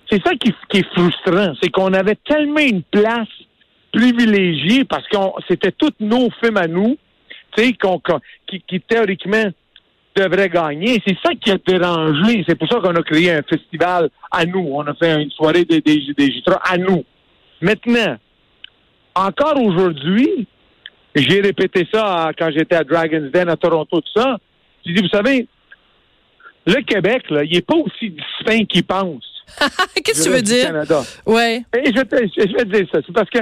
c'est 0.10 0.22
ça 0.24 0.32
qui, 0.36 0.54
qui 0.70 0.78
est 0.80 0.88
frustrant. 0.94 1.54
C'est 1.62 1.70
qu'on 1.70 1.94
avait 1.94 2.18
tellement 2.28 2.60
une 2.60 2.84
place 2.84 3.28
privilégiée 3.92 4.84
parce 4.86 5.08
que 5.08 5.18
c'était 5.48 5.72
tous 5.72 5.94
nos 6.00 6.30
films 6.42 6.58
à 6.58 6.68
nous, 6.68 6.98
tu 7.56 7.74
qu'on- 7.78 8.02
qui, 8.48 8.62
qui 8.68 8.82
théoriquement 8.82 9.46
devraient 10.16 10.50
gagner. 10.50 11.02
C'est 11.06 11.18
ça 11.24 11.32
qui 11.40 11.52
a 11.52 11.58
dérangé. 11.66 12.44
C'est 12.48 12.56
pour 12.56 12.68
ça 12.68 12.80
qu'on 12.80 12.96
a 12.96 13.04
créé 13.04 13.32
un 13.32 13.42
festival 13.44 14.10
à 14.32 14.46
nous. 14.46 14.68
On 14.74 14.82
a 14.86 14.94
fait 14.96 15.22
une 15.22 15.32
soirée 15.32 15.66
des, 15.66 15.82
des, 15.82 16.02
des 16.18 16.44
à 16.64 16.78
nous. 16.78 17.04
Maintenant, 17.62 18.18
encore 19.16 19.62
aujourd'hui, 19.62 20.48
j'ai 21.16 21.42
répété 21.42 21.88
ça 21.94 22.26
à- 22.28 22.34
quand 22.34 22.50
j'étais 22.52 22.76
à 22.76 22.84
Dragon's 22.84 23.32
Den 23.32 23.50
à 23.50 23.56
Toronto, 23.56 24.02
tout 24.02 24.20
ça. 24.20 24.38
J'ai 24.86 24.94
dit, 24.94 25.02
vous 25.02 25.10
savez, 25.10 25.48
le 26.66 26.82
Québec, 26.82 27.24
là, 27.30 27.44
il 27.44 27.56
est 27.56 27.66
pas 27.66 27.76
aussi 27.76 28.10
distinct 28.10 28.66
qu'il 28.66 28.84
pense. 28.84 29.24
Qu'est-ce 30.04 30.24
que 30.24 30.30
tu 30.30 30.36
veux 30.36 30.42
dire? 30.42 30.68
Canada. 30.68 31.02
Ouais. 31.26 31.64
Et 31.76 31.86
je, 31.88 32.02
te- 32.02 32.16
je 32.38 32.54
vais 32.54 32.66
te 32.66 32.78
dire 32.78 32.88
ça. 32.92 33.00
C'est 33.06 33.14
parce 33.14 33.30
que 33.30 33.40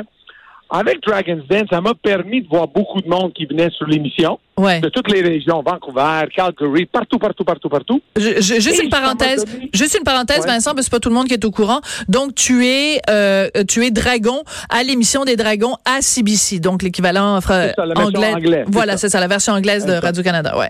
avec 0.72 1.02
Dragon's 1.04 1.46
Den, 1.50 1.66
ça 1.70 1.82
m'a 1.82 1.94
permis 1.94 2.42
de 2.42 2.48
voir 2.48 2.68
beaucoup 2.68 3.02
de 3.02 3.08
monde 3.10 3.34
qui 3.34 3.46
venait 3.46 3.70
sur 3.72 3.86
l'émission, 3.86 4.40
Ouais. 4.58 4.80
de 4.80 4.90
toutes 4.90 5.12
les 5.12 5.22
régions, 5.22 5.62
Vancouver, 5.62 6.24
Calgary, 6.36 6.86
partout, 6.86 7.18
partout, 7.20 7.44
partout, 7.44 7.68
partout. 7.70 8.02
Je- 8.16 8.36
je- 8.42 8.60
juste 8.62 8.82
une 8.84 8.90
parenthèse, 8.90 9.46
juste 9.74 9.98
une 9.98 10.04
parenthèse, 10.04 10.42
Ouais. 10.42 10.48
Vincent, 10.48 10.72
parce 10.72 10.82
que 10.82 10.84
c'est 10.86 10.92
pas 10.92 11.00
tout 11.00 11.10
le 11.10 11.16
monde 11.16 11.28
qui 11.28 11.34
est 11.34 11.44
au 11.46 11.52
courant. 11.52 11.82
Donc 12.08 12.36
tu 12.36 12.66
es, 12.66 13.02
euh, 13.10 13.50
tu 13.68 13.86
es 13.86 13.92
dragon 13.92 14.44
à 14.70 14.84
l'émission 14.84 15.26
des 15.26 15.36
dragons 15.36 15.76
à 15.86 16.02
CBC, 16.02 16.60
donc 16.60 16.84
l'équivalent 16.84 17.40
version 17.40 17.74
anglais. 17.96 18.34
anglaise, 18.34 18.64
c'est 18.68 18.74
Voilà, 18.74 18.94
ça. 18.94 18.98
c'est 19.00 19.10
ça, 19.10 19.20
la 19.20 19.28
version 19.28 19.54
anglaise 19.54 19.86
de 19.86 19.90
C'est 19.92 19.96
ça. 20.00 20.06
Radio 20.08 20.24
Canada. 20.24 20.58
Ouais. 20.58 20.70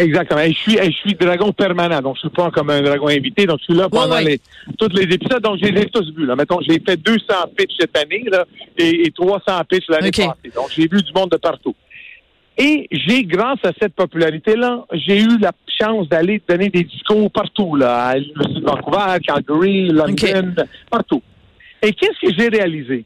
Exactement. 0.00 0.40
Et 0.40 0.52
je 0.52 0.58
suis, 0.58 0.78
et 0.78 0.90
je 0.90 0.96
suis 0.96 1.14
dragon 1.14 1.52
permanent, 1.52 2.00
donc 2.00 2.16
je 2.16 2.20
suis 2.20 2.30
pas 2.30 2.50
comme 2.50 2.70
un 2.70 2.80
dragon 2.80 3.08
invité, 3.08 3.44
donc 3.44 3.58
je 3.60 3.64
suis 3.64 3.74
là 3.74 3.88
pendant 3.90 4.16
ouais. 4.16 4.24
les 4.24 4.40
tous 4.78 4.88
les 4.94 5.02
épisodes, 5.02 5.42
donc 5.42 5.58
je 5.62 5.68
les 5.68 5.82
ai 5.82 5.86
tous 5.86 6.10
vus. 6.14 6.24
Là. 6.24 6.36
Mettons, 6.36 6.60
j'ai 6.66 6.80
fait 6.80 6.96
200 6.96 7.18
pitchs 7.54 7.74
cette 7.78 7.96
année 7.98 8.24
là, 8.30 8.46
et, 8.78 9.06
et 9.06 9.10
300 9.10 9.42
pitchs 9.68 9.84
l'année 9.88 10.10
passée. 10.10 10.52
Donc 10.54 10.70
j'ai 10.74 10.88
vu 10.88 11.02
du 11.02 11.12
monde 11.14 11.30
de 11.30 11.36
partout. 11.36 11.74
Et 12.56 12.88
j'ai, 12.90 13.24
grâce 13.24 13.58
à 13.64 13.72
cette 13.80 13.94
popularité-là, 13.94 14.84
j'ai 14.92 15.20
eu 15.20 15.38
la 15.38 15.52
chance 15.80 16.08
d'aller 16.08 16.42
donner 16.46 16.68
des 16.68 16.84
discours 16.84 17.30
partout, 17.30 17.76
là, 17.76 18.08
à 18.08 18.16
l'Université 18.16 18.60
de 18.60 18.66
Vancouver, 18.66 19.18
Calgary, 19.26 19.88
London, 19.88 20.54
partout. 20.90 21.22
Et 21.82 21.92
qu'est-ce 21.92 22.26
que 22.26 22.34
j'ai 22.36 22.48
réalisé? 22.48 23.04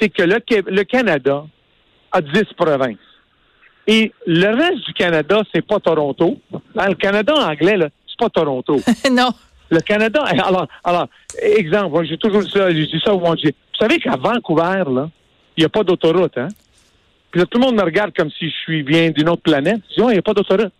C'est 0.00 0.08
que 0.08 0.22
le, 0.22 0.38
le 0.66 0.82
Canada 0.82 1.44
a 2.10 2.20
10 2.20 2.42
provinces. 2.56 3.11
Et 3.86 4.12
le 4.26 4.48
reste 4.54 4.84
du 4.86 4.92
Canada, 4.92 5.42
c'est 5.52 5.66
pas 5.66 5.80
Toronto. 5.80 6.40
Dans 6.74 6.86
le 6.86 6.94
Canada 6.94 7.34
anglais, 7.34 7.76
là, 7.76 7.88
c'est 8.06 8.18
pas 8.18 8.30
Toronto. 8.30 8.76
non. 9.10 9.30
Le 9.70 9.80
Canada, 9.80 10.22
alors, 10.44 10.66
alors 10.84 11.08
exemple, 11.40 11.90
moi, 11.90 12.04
j'ai 12.04 12.18
toujours 12.18 12.42
dit 12.42 12.50
ça, 12.50 12.70
j'ai 12.70 12.86
dit 12.86 13.00
ça 13.04 13.14
au 13.14 13.20
monde. 13.20 13.38
Vous 13.42 13.50
savez 13.78 13.98
qu'à 13.98 14.16
Vancouver, 14.16 14.84
là, 14.92 15.10
il 15.56 15.60
n'y 15.60 15.64
a 15.64 15.68
pas 15.68 15.82
d'autoroute, 15.82 16.36
hein? 16.38 16.48
Puis 17.30 17.40
là, 17.40 17.46
tout 17.46 17.58
le 17.58 17.64
monde 17.64 17.76
me 17.76 17.82
regarde 17.82 18.12
comme 18.14 18.30
si 18.30 18.50
je 18.50 18.54
suis 18.56 18.82
bien 18.82 19.10
d'une 19.10 19.28
autre 19.30 19.42
planète. 19.42 19.80
Je 19.90 20.02
dis, 20.02 20.08
il 20.08 20.12
n'y 20.12 20.18
a 20.18 20.22
pas 20.22 20.34
d'autoroute. 20.34 20.72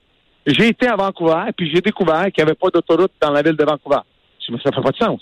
J'ai 0.47 0.69
été 0.69 0.87
à 0.87 0.97
Vancouver, 0.97 1.45
puis 1.57 1.71
j'ai 1.73 1.81
découvert 1.81 2.25
qu'il 2.25 2.45
n'y 2.45 2.51
avait 2.51 2.59
pas 2.59 2.69
d'autoroute 2.69 3.13
dans 3.21 3.31
la 3.31 3.43
ville 3.43 3.57
de 3.57 3.65
Vancouver. 3.65 4.01
Je 4.47 4.53
me 4.53 4.59
dis, 4.59 4.63
ça 4.63 4.71
fait 4.71 4.83
pas 4.83 4.91
de 4.91 4.97
sens. 4.97 5.21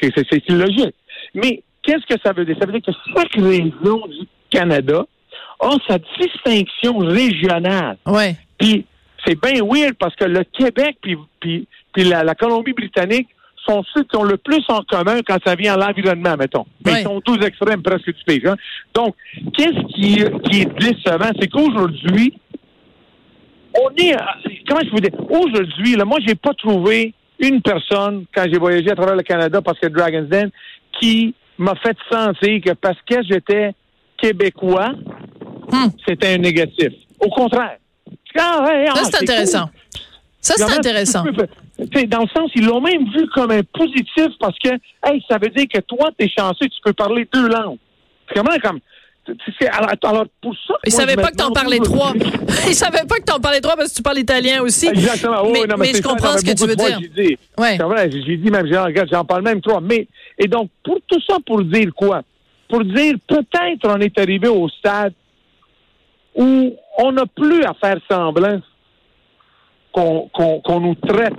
C'est 0.00 0.48
illogique. 0.48 0.94
Mais 1.34 1.62
qu'est-ce 1.82 2.06
que 2.06 2.20
ça 2.24 2.32
veut 2.32 2.44
dire? 2.44 2.56
Ça 2.58 2.66
veut 2.66 2.72
dire 2.72 2.82
que 2.82 2.92
chaque 3.14 3.34
région 3.34 4.06
du 4.08 4.26
Canada 4.50 5.04
a 5.62 5.76
sa 5.88 5.98
distinction 6.20 6.98
régionale. 6.98 7.96
Ouais. 8.06 8.36
Puis 8.58 8.84
c'est 9.24 9.40
bien 9.40 9.62
weird 9.64 9.94
parce 9.94 10.14
que 10.16 10.24
le 10.24 10.44
Québec 10.44 10.96
puis, 11.00 11.16
puis, 11.40 11.66
puis 11.92 12.04
la, 12.04 12.24
la 12.24 12.34
Colombie-Britannique 12.34 13.28
sont 13.64 13.84
ceux 13.94 14.02
qui 14.02 14.16
ont 14.16 14.24
le 14.24 14.36
plus 14.36 14.64
en 14.68 14.82
commun 14.82 15.20
quand 15.24 15.38
ça 15.46 15.54
vient 15.54 15.74
à 15.74 15.76
l'environnement, 15.76 16.34
mettons. 16.36 16.66
Mais 16.84 17.00
ils 17.00 17.04
sont 17.04 17.20
tous 17.20 17.36
extrêmes 17.36 17.80
presque 17.80 18.06
du 18.06 18.24
pays. 18.26 18.42
hein. 18.44 18.56
Donc, 18.92 19.14
qu'est-ce 19.56 19.86
qui, 19.94 20.16
qui 20.50 20.62
est 20.62 20.78
décevant? 20.80 21.30
C'est 21.40 21.46
qu'aujourd'hui, 21.48 22.34
on 23.80 23.88
est... 23.96 24.16
Comment 24.68 24.80
je 24.84 24.90
vous 24.90 25.00
dis? 25.00 25.10
Aujourd'hui, 25.30 25.96
moi, 26.04 26.18
j'ai 26.26 26.34
pas 26.34 26.54
trouvé 26.54 27.14
une 27.38 27.62
personne, 27.62 28.24
quand 28.34 28.44
j'ai 28.52 28.58
voyagé 28.58 28.90
à 28.90 28.96
travers 28.96 29.14
le 29.16 29.22
Canada 29.22 29.62
parce 29.62 29.78
que 29.78 29.86
Dragon's 29.86 30.28
Den, 30.28 30.50
qui 31.00 31.32
m'a 31.56 31.74
fait 31.76 31.96
sentir 32.10 32.60
que 32.64 32.72
parce 32.72 32.98
que 33.08 33.22
j'étais 33.22 33.72
québécois, 34.16 34.92
Hmm. 35.70 35.88
c'était 36.06 36.34
un 36.34 36.38
négatif. 36.38 36.92
Au 37.20 37.28
contraire. 37.28 37.76
Ah, 38.38 38.64
ouais, 38.64 38.86
ah, 38.90 38.96
Ça, 38.96 39.04
c'est 39.04 39.22
intéressant. 39.22 39.66
cool. 39.66 40.00
Ça, 40.40 40.54
c'est 40.56 40.76
intéressant. 40.76 41.22
dans 41.24 42.20
le 42.20 42.28
sens, 42.28 42.50
ils 42.56 42.64
l'ont 42.64 42.80
même 42.80 43.04
vu 43.14 43.28
comme 43.28 43.52
un 43.52 43.62
positif 43.62 44.28
parce 44.40 44.58
que, 44.58 44.70
hey, 45.04 45.22
ça 45.28 45.38
veut 45.38 45.50
dire 45.50 45.66
que 45.72 45.80
toi, 45.80 46.10
t'es 46.18 46.28
chanceux, 46.28 46.66
tu 46.66 46.80
peux 46.84 46.92
parler 46.92 47.28
deux 47.32 47.48
langues. 47.48 47.78
C'est 48.28 48.34
comment 48.34 48.56
comme. 48.60 48.80
alors, 49.70 49.90
alors, 50.02 50.24
pour 50.40 50.54
ça. 50.66 50.74
Ils 50.84 50.92
savaient 50.92 51.14
pas 51.14 51.30
que 51.30 51.36
t'en 51.36 51.52
parlais 51.52 51.78
trois. 51.78 52.12
Ils 52.66 52.74
savaient 52.74 53.06
pas 53.08 53.16
que 53.16 53.24
t'en 53.24 53.38
parlais 53.38 53.60
trois 53.60 53.76
parce 53.76 53.90
que 53.90 53.96
tu 53.96 54.02
parles 54.02 54.18
italien 54.18 54.62
aussi. 54.62 54.88
Exactement. 54.88 55.44
Oui, 55.44 55.60
Mais, 55.60 55.66
non, 55.66 55.76
mais 55.78 55.92
je 55.94 56.02
comprends 56.02 56.36
ce 56.36 56.44
que 56.44 56.54
tu 56.54 56.66
veux 56.66 56.76
dire. 56.76 56.98
j'ai 57.00 57.28
dit. 57.28 57.38
Ouais. 57.56 57.76
C'est 57.76 57.84
vrai, 57.84 58.10
j'ai 58.10 58.36
dit 58.36 58.50
même, 58.50 58.66
j'en 59.10 59.24
parle 59.24 59.42
même 59.42 59.60
trois. 59.60 59.80
Mais, 59.80 60.08
et 60.38 60.48
donc, 60.48 60.70
pour 60.82 60.98
tout 61.06 61.20
ça, 61.28 61.36
pour 61.46 61.62
dire 61.62 61.90
quoi? 61.94 62.22
Pour 62.68 62.84
dire, 62.84 63.14
peut-être 63.28 63.84
on 63.84 64.00
est 64.00 64.18
arrivé 64.18 64.48
au 64.48 64.68
stade 64.68 65.12
où 66.34 66.74
on 66.98 67.12
n'a 67.12 67.24
plus 67.26 67.62
à 67.64 67.74
faire 67.74 67.98
semblant 68.10 68.60
qu'on 69.92 70.80
nous 70.80 70.94
traite 70.94 71.34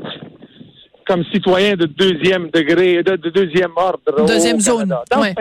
comme 1.06 1.24
citoyens 1.34 1.76
de 1.76 1.86
deuxième 1.86 2.50
degré, 2.50 3.04
de, 3.04 3.16
de 3.16 3.30
deuxième 3.30 3.72
ordre. 3.76 4.00
Deuxième 4.26 4.60
zone, 4.60 4.90
Donc, 5.12 5.22
ouais. 5.22 5.34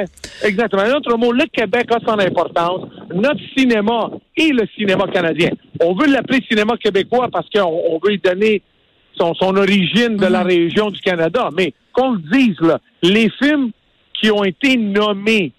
Exactement. 0.43 0.83
Un 0.83 0.95
autre 0.95 1.17
mot, 1.17 1.33
le 1.33 1.45
Québec 1.53 1.87
a 1.93 1.99
son 2.07 2.19
importance. 2.19 2.89
Notre 3.15 3.41
cinéma 3.57 4.11
et 4.37 4.49
le 4.49 4.67
cinéma 4.77 5.05
canadien. 5.13 5.51
On 5.81 5.95
veut 5.95 6.11
l'appeler 6.11 6.41
cinéma 6.49 6.77
québécois 6.77 7.29
parce 7.33 7.49
qu'on 7.51 7.63
on 7.63 8.01
veut 8.03 8.11
lui 8.11 8.19
donner 8.19 8.63
son, 9.17 9.35
son 9.35 9.57
origine 9.57 10.17
de 10.17 10.27
la 10.27 10.43
région 10.43 10.91
du 10.91 11.01
Canada. 11.01 11.49
Mais 11.57 11.73
qu'on 11.93 12.13
le 12.13 12.23
dise, 12.33 12.61
là, 12.61 12.81
les 13.03 13.31
films 13.41 13.71
qui 14.21 14.31
ont 14.31 14.45
été 14.45 14.77
nommés 14.77 15.53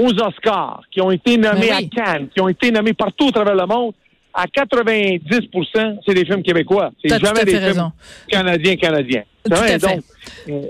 aux 0.00 0.12
Oscars, 0.22 0.82
qui 0.90 1.00
ont 1.00 1.10
été 1.10 1.36
nommés 1.38 1.68
Ben 1.68 1.76
oui. 1.78 1.90
à 1.92 2.04
Cannes, 2.04 2.28
qui 2.28 2.40
ont 2.40 2.48
été 2.48 2.70
nommés 2.70 2.92
partout 2.92 3.28
au 3.28 3.30
travers 3.30 3.54
le 3.54 3.66
monde, 3.66 3.94
à 4.34 4.44
90% 4.46 5.98
c'est 6.06 6.14
des 6.14 6.24
films 6.26 6.42
québécois. 6.42 6.90
C'est 7.02 7.08
jamais 7.24 7.44
des 7.44 7.52
films 7.72 7.90
canadiens 8.28 8.76
canadiens. 8.76 9.22
Tout 9.44 9.52
à 9.52 9.56
fait. 9.56 9.78
Donc, 9.78 10.02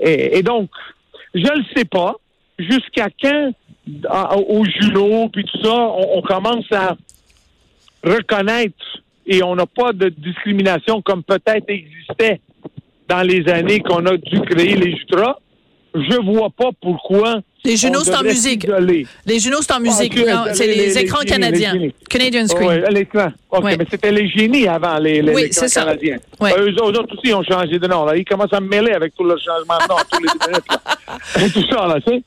et, 0.01 0.37
et 0.37 0.43
donc, 0.43 0.69
je 1.33 1.41
ne 1.41 1.63
sais 1.75 1.83
pas 1.85 2.15
jusqu'à 2.57 3.07
quand, 3.21 3.51
à- 4.09 4.37
au 4.37 4.63
Juno, 4.65 5.27
puis 5.29 5.43
tout 5.43 5.61
ça, 5.63 5.73
on, 5.73 6.17
on 6.19 6.21
commence 6.21 6.71
à 6.71 6.95
reconnaître 8.03 9.01
et 9.25 9.43
on 9.43 9.55
n'a 9.55 9.65
pas 9.65 9.91
de 9.93 10.09
discrimination 10.09 11.01
comme 11.01 11.23
peut-être 11.23 11.65
existait 11.69 12.39
dans 13.09 13.21
les 13.27 13.47
années 13.49 13.79
qu'on 13.81 14.05
a 14.05 14.15
dû 14.17 14.39
créer 14.41 14.75
les 14.75 14.95
Jutras. 14.97 15.37
Je 15.95 16.15
vois 16.31 16.49
pas 16.49 16.69
pourquoi. 16.81 17.41
Les 17.65 17.75
Junos, 17.75 18.03
c'est 18.03 18.15
en 18.15 18.23
musique. 18.23 18.67
Les 19.25 19.39
Junos, 19.39 19.61
c'est 19.61 19.73
en 19.73 19.79
musique. 19.79 20.15
Non, 20.15 20.45
les- 20.45 20.53
c'est 20.53 20.67
les, 20.67 20.75
les- 20.75 20.85
les 20.87 20.97
écrans 20.99 21.19
génies, 21.19 21.31
canadiens. 21.31 21.73
les. 21.73 21.95
Canadian 22.09 22.47
Screen. 22.47 22.83
Oui, 22.87 22.93
l'écran. 22.93 23.27
OK, 23.49 23.63
Ouais. 23.63 23.77
mais 23.77 23.85
c'était 23.89 24.11
les 24.11 24.29
génies 24.29 24.67
avant, 24.67 24.97
les, 24.99 25.21
les 25.21 25.33
Oui, 25.33 25.47
c'est 25.51 25.67
ça. 25.67 25.81
Canadiens. 25.83 26.17
Ouais. 26.39 26.53
Euh, 26.53 26.67
eux, 26.67 26.71
eux 26.71 26.81
autres 26.83 27.15
aussi 27.17 27.33
ont 27.33 27.43
changé 27.43 27.77
de 27.79 27.87
nom. 27.87 28.05
Là. 28.05 28.15
Ils 28.15 28.23
commencent 28.25 28.53
à 28.53 28.59
me 28.61 28.67
mêler 28.69 28.91
avec 28.91 29.15
tout 29.15 29.23
leur 29.23 29.39
changement 29.39 29.77
de 29.79 29.89
nom 29.89 29.97
tous 30.09 30.21
les 30.21 30.29
deux 30.39 30.47
minutes. 30.47 30.67
Là. 30.69 31.49
tout 31.53 31.75
ça, 31.75 31.87
là, 31.87 31.99
tu 32.05 32.13
sais. 32.13 32.23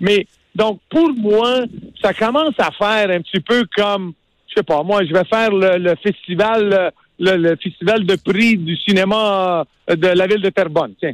Mais, 0.00 0.26
donc, 0.54 0.80
pour 0.90 1.08
moi, 1.16 1.60
ça 2.02 2.12
commence 2.12 2.54
à 2.58 2.70
faire 2.70 3.10
un 3.10 3.20
petit 3.20 3.40
peu 3.40 3.64
comme, 3.76 4.12
je 4.48 4.54
sais 4.56 4.62
pas, 4.62 4.82
moi, 4.82 5.04
je 5.04 5.12
vais 5.12 5.24
faire 5.24 5.50
le, 5.50 5.78
le 5.78 5.94
festival, 6.02 6.92
le, 7.18 7.36
le 7.36 7.56
festival 7.56 8.04
de 8.04 8.16
prix 8.16 8.56
du 8.58 8.76
cinéma 8.76 9.64
euh, 9.90 9.96
de 9.96 10.08
la 10.08 10.26
ville 10.26 10.40
de 10.42 10.50
Terrebonne, 10.50 10.92
tiens. 11.00 11.12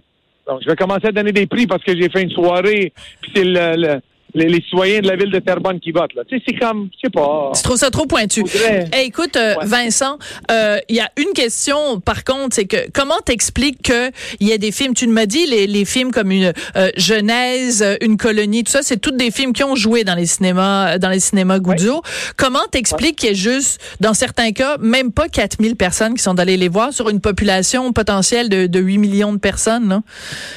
Donc, 0.50 0.62
je 0.64 0.68
vais 0.68 0.74
commencer 0.76 1.06
à 1.06 1.12
donner 1.12 1.30
des 1.32 1.46
prix 1.46 1.66
parce 1.68 1.82
que 1.84 1.94
j'ai 1.96 2.08
fait 2.10 2.22
une 2.22 2.30
soirée, 2.30 2.92
puis 3.22 3.30
c'est 3.34 3.44
le, 3.44 3.76
le- 3.76 4.00
les, 4.34 4.46
les 4.48 4.62
citoyens 4.62 5.00
de 5.00 5.08
la 5.08 5.16
ville 5.16 5.30
de 5.30 5.38
Terrebonne 5.38 5.80
qui 5.80 5.90
votent, 5.92 6.14
là. 6.14 6.22
Tu 6.28 6.36
sais, 6.38 6.42
c'est 6.48 6.58
comme, 6.58 6.88
je 6.94 7.06
sais 7.06 7.10
pas. 7.10 7.52
Tu 7.54 7.62
trouves 7.62 7.76
ça 7.76 7.90
trop 7.90 8.06
pointu. 8.06 8.40
Faudrait- 8.46 8.88
Hey, 8.92 9.06
écoute, 9.08 9.36
euh, 9.36 9.54
Ouais. 9.56 9.66
Vincent, 9.66 10.18
euh, 10.50 10.78
il 10.88 10.96
y 10.96 11.00
a 11.00 11.10
une 11.16 11.32
question, 11.34 12.00
par 12.00 12.24
contre, 12.24 12.54
c'est 12.54 12.66
que 12.66 12.88
comment 12.92 13.18
t'expliques 13.24 13.82
que 13.82 14.10
il 14.40 14.48
y 14.48 14.52
a 14.52 14.58
des 14.58 14.72
films, 14.72 14.94
tu 14.94 15.06
m'as 15.06 15.26
dit, 15.26 15.46
les, 15.46 15.66
les 15.66 15.84
films 15.84 16.10
comme 16.12 16.30
une 16.30 16.52
euh, 16.76 16.90
Genèse, 16.96 17.84
une 18.00 18.16
colonie, 18.16 18.64
tout 18.64 18.70
ça, 18.72 18.82
c'est 18.82 18.96
tous 18.98 19.10
des 19.12 19.30
films 19.30 19.52
qui 19.52 19.64
ont 19.64 19.74
joué 19.76 20.04
dans 20.04 20.14
les 20.14 20.26
cinémas, 20.26 20.98
dans 20.98 21.08
les 21.08 21.20
cinémas 21.20 21.58
Goudzo. 21.58 22.02
Comment 22.36 22.66
t'expliques 22.70 23.16
qu'il 23.16 23.28
y 23.30 23.32
a 23.32 23.34
juste, 23.34 23.80
dans 24.00 24.14
certains 24.14 24.52
cas, 24.52 24.76
même 24.78 25.12
pas 25.12 25.28
4000 25.28 25.76
personnes 25.76 26.14
qui 26.14 26.22
sont 26.22 26.38
allées 26.38 26.56
les 26.56 26.68
voir 26.68 26.92
sur 26.92 27.08
une 27.10 27.20
population 27.20 27.92
potentielle 27.92 28.48
de, 28.48 28.66
de 28.66 28.80
8 28.80 28.98
millions 28.98 29.32
de 29.32 29.38
personnes, 29.38 29.88
là? 29.88 30.02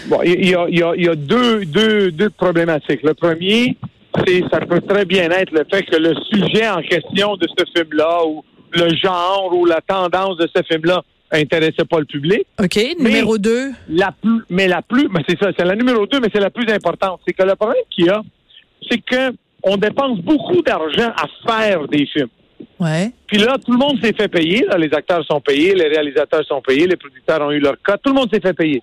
Bon, 0.08 0.20
il 0.24 0.48
y 0.50 0.56
a, 0.56 0.66
y 0.70 0.82
a- 0.84 0.96
y 0.96 1.08
a 1.08 1.16
deux, 1.16 1.66
deux, 1.66 2.12
deux 2.12 2.30
problématiques. 2.30 3.02
Le 3.04 3.14
premier, 3.14 3.63
c'est 4.26 4.44
ça 4.52 4.60
peut 4.60 4.82
très 4.82 5.06
bien 5.06 5.30
être 5.32 5.52
le 5.52 5.66
fait 5.72 5.84
que 5.84 5.96
le 5.96 6.14
sujet 6.32 6.68
en 6.68 6.82
question 6.82 7.36
de 7.36 7.48
ce 7.58 7.66
film-là, 7.76 8.26
ou 8.26 8.44
le 8.72 8.96
genre, 8.96 9.52
ou 9.54 9.66
la 9.66 9.82
tendance 9.82 10.38
de 10.38 10.48
ce 10.54 10.62
film-là, 10.64 11.02
intéressait 11.32 11.86
pas 11.90 12.00
le 12.00 12.06
public. 12.06 12.46
OK. 12.62 12.80
Numéro 13.00 13.38
2. 13.38 13.72
La 13.90 14.12
plus, 14.12 14.42
mais 14.50 14.68
la 14.68 14.82
plus, 14.82 15.08
mais 15.10 15.22
c'est 15.28 15.40
ça, 15.40 15.52
c'est 15.58 15.66
la 15.66 15.76
numéro 15.76 16.06
deux, 16.06 16.20
mais 16.20 16.30
c'est 16.34 16.40
la 16.40 16.52
plus 16.52 16.72
importante. 16.72 17.22
C'est 17.28 17.34
que 17.34 17.44
le 17.44 17.56
problème 17.56 17.84
qu'il 17.90 18.06
y 18.06 18.10
a, 18.10 18.22
c'est 18.90 19.00
que 19.00 19.34
on 19.64 19.78
dépense 19.78 20.20
beaucoup 20.20 20.62
d'argent 20.62 21.12
à 21.16 21.28
faire 21.48 21.88
des 21.88 22.06
films. 22.06 22.30
Ouais. 22.80 23.12
Puis 23.28 23.38
là, 23.38 23.56
tout 23.64 23.72
le 23.72 23.78
monde 23.78 23.98
s'est 24.04 24.14
fait 24.14 24.28
payer. 24.28 24.66
Là. 24.68 24.78
Les 24.78 24.94
acteurs 24.94 25.24
sont 25.26 25.40
payés, 25.40 25.74
les 25.74 25.88
réalisateurs 25.88 26.46
sont 26.46 26.62
payés, 26.62 26.86
les 26.86 26.98
producteurs 26.98 27.42
ont 27.42 27.52
eu 27.52 27.60
leur 27.60 27.76
cote. 27.82 28.02
Tout 28.04 28.12
le 28.12 28.20
monde 28.20 28.30
s'est 28.34 28.42
fait 28.42 28.54
payer. 28.54 28.82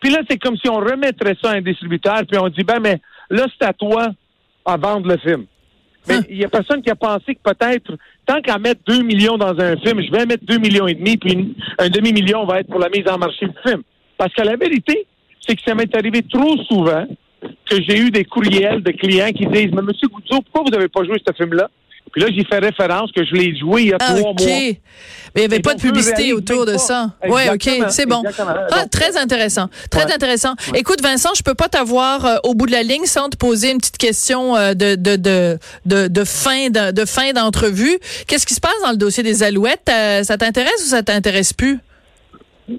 Puis 0.00 0.10
là, 0.10 0.20
c'est 0.28 0.38
comme 0.38 0.56
si 0.56 0.68
on 0.68 0.76
remettrait 0.76 1.36
ça 1.42 1.50
à 1.50 1.54
un 1.54 1.60
distributeur, 1.60 2.22
puis 2.28 2.38
on 2.38 2.48
dit, 2.48 2.62
ben, 2.62 2.80
mais 2.80 3.00
là, 3.30 3.46
c'est 3.58 3.66
à 3.66 3.72
toi 3.72 4.08
à 4.64 4.76
vendre 4.76 5.08
le 5.08 5.16
film. 5.18 5.46
Mais 6.08 6.14
Hein. 6.16 6.22
il 6.30 6.38
y 6.38 6.44
a 6.44 6.48
personne 6.48 6.80
qui 6.82 6.90
a 6.90 6.94
pensé 6.96 7.34
que 7.34 7.40
peut-être, 7.42 7.92
tant 8.26 8.40
qu'à 8.40 8.58
mettre 8.58 8.80
2 8.86 9.02
millions 9.02 9.36
dans 9.36 9.58
un 9.60 9.76
film, 9.76 10.00
je 10.02 10.10
vais 10.10 10.24
mettre 10.26 10.44
2 10.44 10.58
millions 10.58 10.86
et 10.88 10.94
demi, 10.94 11.16
puis 11.16 11.32
une- 11.32 11.54
un 11.78 11.88
demi-million 11.90 12.44
va 12.46 12.60
être 12.60 12.68
pour 12.68 12.78
la 12.80 12.88
mise 12.88 13.06
en 13.08 13.18
marché 13.18 13.46
du 13.46 13.54
film. 13.66 13.82
Parce 14.16 14.32
que 14.34 14.42
la 14.42 14.56
vérité, 14.56 15.06
c'est 15.46 15.56
que 15.56 15.62
ça 15.62 15.74
m'est 15.74 15.94
arrivé 15.94 16.22
trop 16.22 16.56
souvent 16.64 17.06
que 17.42 17.76
j'ai 17.86 17.98
eu 17.98 18.10
des 18.10 18.24
courriels 18.24 18.82
de 18.82 18.90
clients 18.92 19.32
qui 19.32 19.46
disent, 19.46 19.72
mais 19.72 19.82
Monsieur 19.82 20.08
Goudzo, 20.08 20.40
pourquoi 20.42 20.62
vous 20.64 20.70
n'avez 20.70 20.88
pas 20.88 21.04
joué 21.04 21.16
ce 21.26 21.32
film-là? 21.34 21.68
Puis 22.12 22.22
là, 22.22 22.28
j'y 22.30 22.44
fais 22.44 22.58
référence 22.58 23.12
que 23.12 23.24
je 23.24 23.32
l'ai 23.34 23.56
joué 23.56 23.82
il 23.82 23.88
y 23.88 23.92
a 23.92 23.98
Ah, 24.00 24.14
trois 24.14 24.30
OK. 24.32 24.40
mois. 24.40 24.48
Mais 24.48 24.78
il 25.36 25.38
n'y 25.38 25.44
avait 25.44 25.56
Et 25.58 25.60
pas 25.60 25.74
de 25.74 25.80
publicité 25.80 26.32
autour 26.32 26.66
de 26.66 26.72
pas. 26.72 26.78
ça. 26.78 27.14
Oui, 27.28 27.42
OK, 27.52 27.70
c'est 27.90 28.06
bon. 28.06 28.22
Ah, 28.72 28.86
très 28.90 29.16
intéressant. 29.16 29.68
Très 29.90 30.06
Ouais. 30.06 30.12
intéressant. 30.14 30.54
Écoute, 30.74 31.00
Vincent, 31.02 31.30
je 31.36 31.42
peux 31.44 31.54
pas 31.54 31.68
t'avoir 31.68 32.26
euh, 32.26 32.36
au 32.42 32.54
bout 32.54 32.66
de 32.66 32.72
la 32.72 32.82
ligne 32.82 33.04
sans 33.04 33.28
te 33.28 33.36
poser 33.36 33.70
une 33.70 33.78
petite 33.78 33.98
question 33.98 34.56
euh, 34.56 34.74
de, 34.74 34.96
de, 34.96 35.14
de, 35.14 35.58
de, 35.86 36.08
de 36.08 36.24
fin 36.24 36.68
de, 36.70 37.04
fin 37.04 37.32
d'entrevue. 37.32 37.96
Qu'est-ce 38.26 38.44
qui 38.46 38.54
se 38.54 38.60
passe 38.60 38.80
dans 38.84 38.90
le 38.90 38.96
dossier 38.96 39.22
des 39.22 39.44
Alouettes? 39.44 39.88
Euh, 39.88 40.24
ça 40.24 40.36
t'intéresse 40.36 40.82
ou 40.84 40.88
ça 40.88 41.04
t'intéresse 41.04 41.52
plus? 41.52 41.78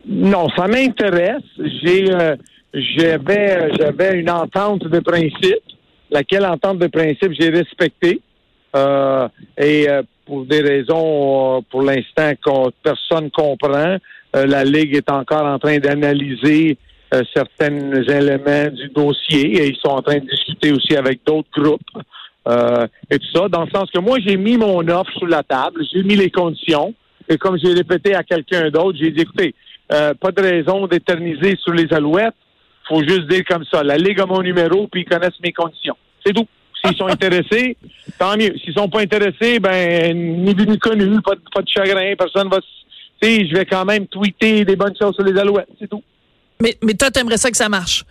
Non, 0.07 0.49
ça 0.57 0.67
m'intéresse. 0.67 1.41
J'ai, 1.81 2.05
j'avais, 2.73 3.69
j'avais 3.79 4.19
une 4.19 4.29
entente 4.29 4.83
de 4.87 4.99
principe, 4.99 5.55
laquelle 6.09 6.45
entente 6.45 6.79
de 6.79 6.87
principe 6.87 7.31
j'ai 7.39 7.49
respectée. 7.49 8.21
Euh, 8.75 9.27
et 9.57 9.89
euh, 9.89 10.01
pour 10.25 10.45
des 10.45 10.61
raisons, 10.61 11.57
euh, 11.57 11.61
pour 11.69 11.81
l'instant, 11.81 12.31
que 12.41 12.69
personne 12.83 13.29
comprend, 13.31 13.97
euh, 14.35 14.45
la 14.45 14.63
Ligue 14.63 14.95
est 14.95 15.11
encore 15.11 15.45
en 15.45 15.59
train 15.59 15.77
d'analyser 15.79 16.77
euh, 17.13 17.21
certains 17.33 17.91
éléments 18.03 18.71
du 18.71 18.87
dossier 18.89 19.61
et 19.61 19.67
ils 19.67 19.75
sont 19.75 19.89
en 19.89 20.01
train 20.01 20.19
de 20.19 20.25
discuter 20.25 20.71
aussi 20.71 20.95
avec 20.95 21.19
d'autres 21.25 21.49
groupes. 21.51 21.81
Et 23.11 23.19
tout 23.19 23.27
ça, 23.35 23.47
dans 23.49 23.65
le 23.65 23.69
sens 23.69 23.91
que 23.91 23.99
moi, 23.99 24.17
j'ai 24.25 24.35
mis 24.35 24.57
mon 24.57 24.79
offre 24.87 25.11
sur 25.17 25.27
la 25.27 25.43
table, 25.43 25.83
j'ai 25.93 26.01
mis 26.01 26.15
les 26.15 26.31
conditions, 26.31 26.91
et 27.29 27.37
comme 27.37 27.55
j'ai 27.59 27.71
répété 27.71 28.15
à 28.15 28.23
quelqu'un 28.23 28.71
d'autre, 28.71 28.97
j'ai 28.99 29.11
dit, 29.11 29.21
écoutez, 29.21 29.53
pas 29.87 30.31
de 30.35 30.41
raison 30.41 30.87
d'éterniser 30.87 31.55
sur 31.61 31.71
les 31.73 31.93
alouettes, 31.93 32.33
faut 32.87 33.03
juste 33.03 33.27
dire 33.27 33.43
comme 33.47 33.63
ça, 33.71 33.83
la 33.83 33.95
Ligue 33.95 34.19
a 34.21 34.25
mon 34.25 34.41
numéro, 34.41 34.87
puis 34.87 35.01
ils 35.01 35.05
connaissent 35.05 35.39
mes 35.43 35.53
conditions. 35.53 35.95
C'est 36.25 36.33
tout. 36.33 36.47
S'ils 36.83 36.97
sont 36.97 37.07
intéressés, 37.07 37.77
tant 38.17 38.35
mieux. 38.35 38.55
S'ils 38.63 38.73
sont 38.73 38.89
pas 38.89 39.01
intéressés, 39.01 39.59
ben, 39.59 40.17
ni 40.43 40.53
vu 40.53 40.65
ni 40.67 40.79
connu, 40.79 41.21
pas, 41.21 41.35
de- 41.35 41.41
pas 41.53 41.61
de 41.61 41.67
chagrin, 41.69 42.15
personne 42.17 42.49
va... 42.49 42.59
Tu 42.59 43.27
sais, 43.29 43.47
je 43.47 43.53
vais 43.53 43.65
quand 43.65 43.85
même 43.85 44.07
tweeter 44.07 44.65
des 44.65 44.75
bonnes 44.75 44.95
choses 44.99 45.13
sur 45.13 45.23
les 45.23 45.39
alouettes, 45.39 45.69
c'est 45.79 45.87
tout. 45.87 46.01
Mais, 46.59 46.75
mais 46.81 46.93
toi, 46.93 47.11
t'aimerais 47.11 47.37
ça 47.37 47.51
que 47.51 47.57
ça 47.57 47.69
marche? 47.69 48.03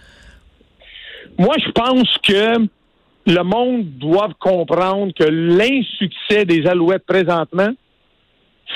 Moi, 1.37 1.57
je 1.65 1.71
pense 1.73 2.17
que 2.23 2.69
le 3.27 3.43
monde 3.43 3.85
doit 3.99 4.31
comprendre 4.39 5.13
que 5.15 5.25
l'insuccès 5.25 6.45
des 6.45 6.67
Alouettes 6.67 7.05
présentement, 7.07 7.71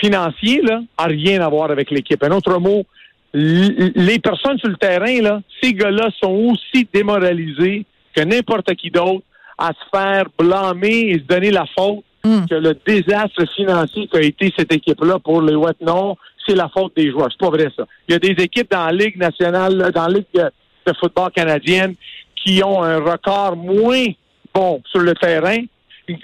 financier, 0.01 0.61
là, 0.63 0.81
a 0.97 1.05
rien 1.05 1.41
à 1.41 1.49
voir 1.49 1.71
avec 1.71 1.91
l'équipe. 1.91 2.23
Un 2.23 2.33
autre 2.33 2.59
mot, 2.59 2.85
les 3.33 4.19
personnes 4.19 4.59
sur 4.59 4.69
le 4.69 4.77
terrain, 4.77 5.21
là, 5.21 5.41
ces 5.63 5.73
gars-là 5.73 6.09
sont 6.23 6.33
aussi 6.33 6.87
démoralisés 6.93 7.85
que 8.15 8.23
n'importe 8.23 8.75
qui 8.75 8.91
d'autre 8.91 9.25
à 9.59 9.69
se 9.69 9.97
faire 9.97 10.27
blâmer 10.39 11.11
et 11.11 11.15
se 11.15 11.25
donner 11.25 11.51
la 11.51 11.65
faute 11.67 12.05
Hmm. 12.25 12.47
que 12.49 12.55
le 12.55 12.75
désastre 12.87 13.45
financier 13.55 14.09
qu'a 14.11 14.23
été 14.23 14.51
cette 14.57 14.73
équipe-là 14.73 15.19
pour 15.19 15.43
les 15.43 15.55
Ouest 15.55 15.77
non, 15.83 16.17
c'est 16.47 16.55
la 16.55 16.71
faute 16.71 16.97
des 16.97 17.11
joueurs. 17.11 17.29
C'est 17.31 17.39
pas 17.39 17.51
vrai, 17.51 17.69
ça. 17.77 17.85
Il 18.09 18.13
y 18.13 18.15
a 18.15 18.19
des 18.19 18.43
équipes 18.43 18.71
dans 18.71 18.87
la 18.87 18.93
Ligue 18.93 19.19
nationale, 19.19 19.93
dans 19.95 20.07
la 20.07 20.09
Ligue 20.09 20.25
de, 20.33 20.93
football 20.99 21.31
canadienne 21.33 21.95
qui 22.35 22.63
ont 22.65 22.83
un 22.83 22.99
record 22.99 23.57
moins 23.57 24.07
bon 24.55 24.83
sur 24.91 25.01
le 25.01 25.15
terrain, 25.15 25.59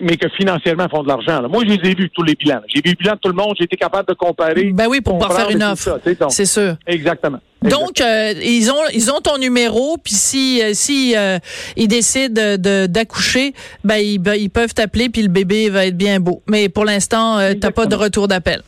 mais 0.01 0.17
que 0.17 0.29
financièrement 0.31 0.89
font 0.89 1.03
de 1.03 1.09
l'argent. 1.09 1.47
Moi, 1.51 1.65
je 1.67 1.75
les 1.75 1.91
ai 1.91 1.95
vus 1.95 2.09
tous 2.09 2.23
les 2.23 2.35
bilans. 2.35 2.63
J'ai 2.69 2.81
vu 2.81 2.93
le 2.93 2.97
bilan 2.97 3.15
de 3.15 3.19
tout 3.19 3.29
le 3.29 3.35
monde, 3.35 3.55
j'ai 3.59 3.65
été 3.65 3.77
capable 3.77 4.09
de 4.09 4.15
comparer. 4.15 4.73
Ben 4.73 4.87
oui, 4.89 5.03
pour 5.03 5.19
pouvoir 5.19 5.39
faire 5.39 5.51
une 5.51 5.63
offre. 5.63 6.01
C'est 6.31 6.47
sûr. 6.47 6.77
Exactement. 6.87 7.41
Donc, 7.63 8.01
euh, 8.01 8.33
ils 8.43 8.71
ont 8.71 8.83
ils 8.95 9.11
ont 9.11 9.21
ton 9.21 9.37
numéro, 9.37 9.99
puis 10.03 10.15
si 10.15 10.63
euh, 10.63 10.71
si 10.73 11.15
euh, 11.17 11.39
ils 11.77 11.89
décident 11.89 12.57
de 12.57 12.87
d'accoucher, 12.87 13.53
ben 13.85 13.97
ils, 13.97 14.19
ben, 14.19 14.35
ils 14.35 14.49
peuvent 14.49 14.73
t'appeler, 14.73 15.11
puis 15.11 15.21
le 15.23 15.29
bébé 15.29 15.69
va 15.69 15.85
être 15.87 15.97
bien 15.97 16.21
beau. 16.21 16.43
Mais 16.49 16.71
pour 16.71 16.87
l'instant, 16.87 17.39
euh, 17.39 17.53
t'as 17.61 17.71
pas 17.71 17.85
de 17.87 17.95
retour 17.97 18.29
d'appel. 18.29 18.63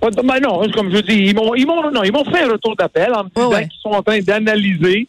Pas 0.00 0.10
de- 0.10 0.22
ben 0.22 0.38
non, 0.40 0.62
comme 0.72 0.90
je 0.94 1.00
dis, 1.00 1.14
ils 1.14 1.34
m'ont, 1.34 1.54
ils 1.56 1.66
m'ont, 1.66 1.90
non, 1.90 2.04
ils 2.04 2.12
m'ont 2.12 2.24
fait 2.24 2.42
un 2.42 2.52
retour 2.52 2.76
d'appel 2.76 3.12
en 3.12 3.24
me 3.24 3.28
disant 3.34 3.48
Ouais, 3.48 3.54
ouais. 3.56 3.62
qu'ils 3.68 3.80
sont 3.82 3.90
en 3.90 4.02
train 4.02 4.20
d'analyser 4.20 5.08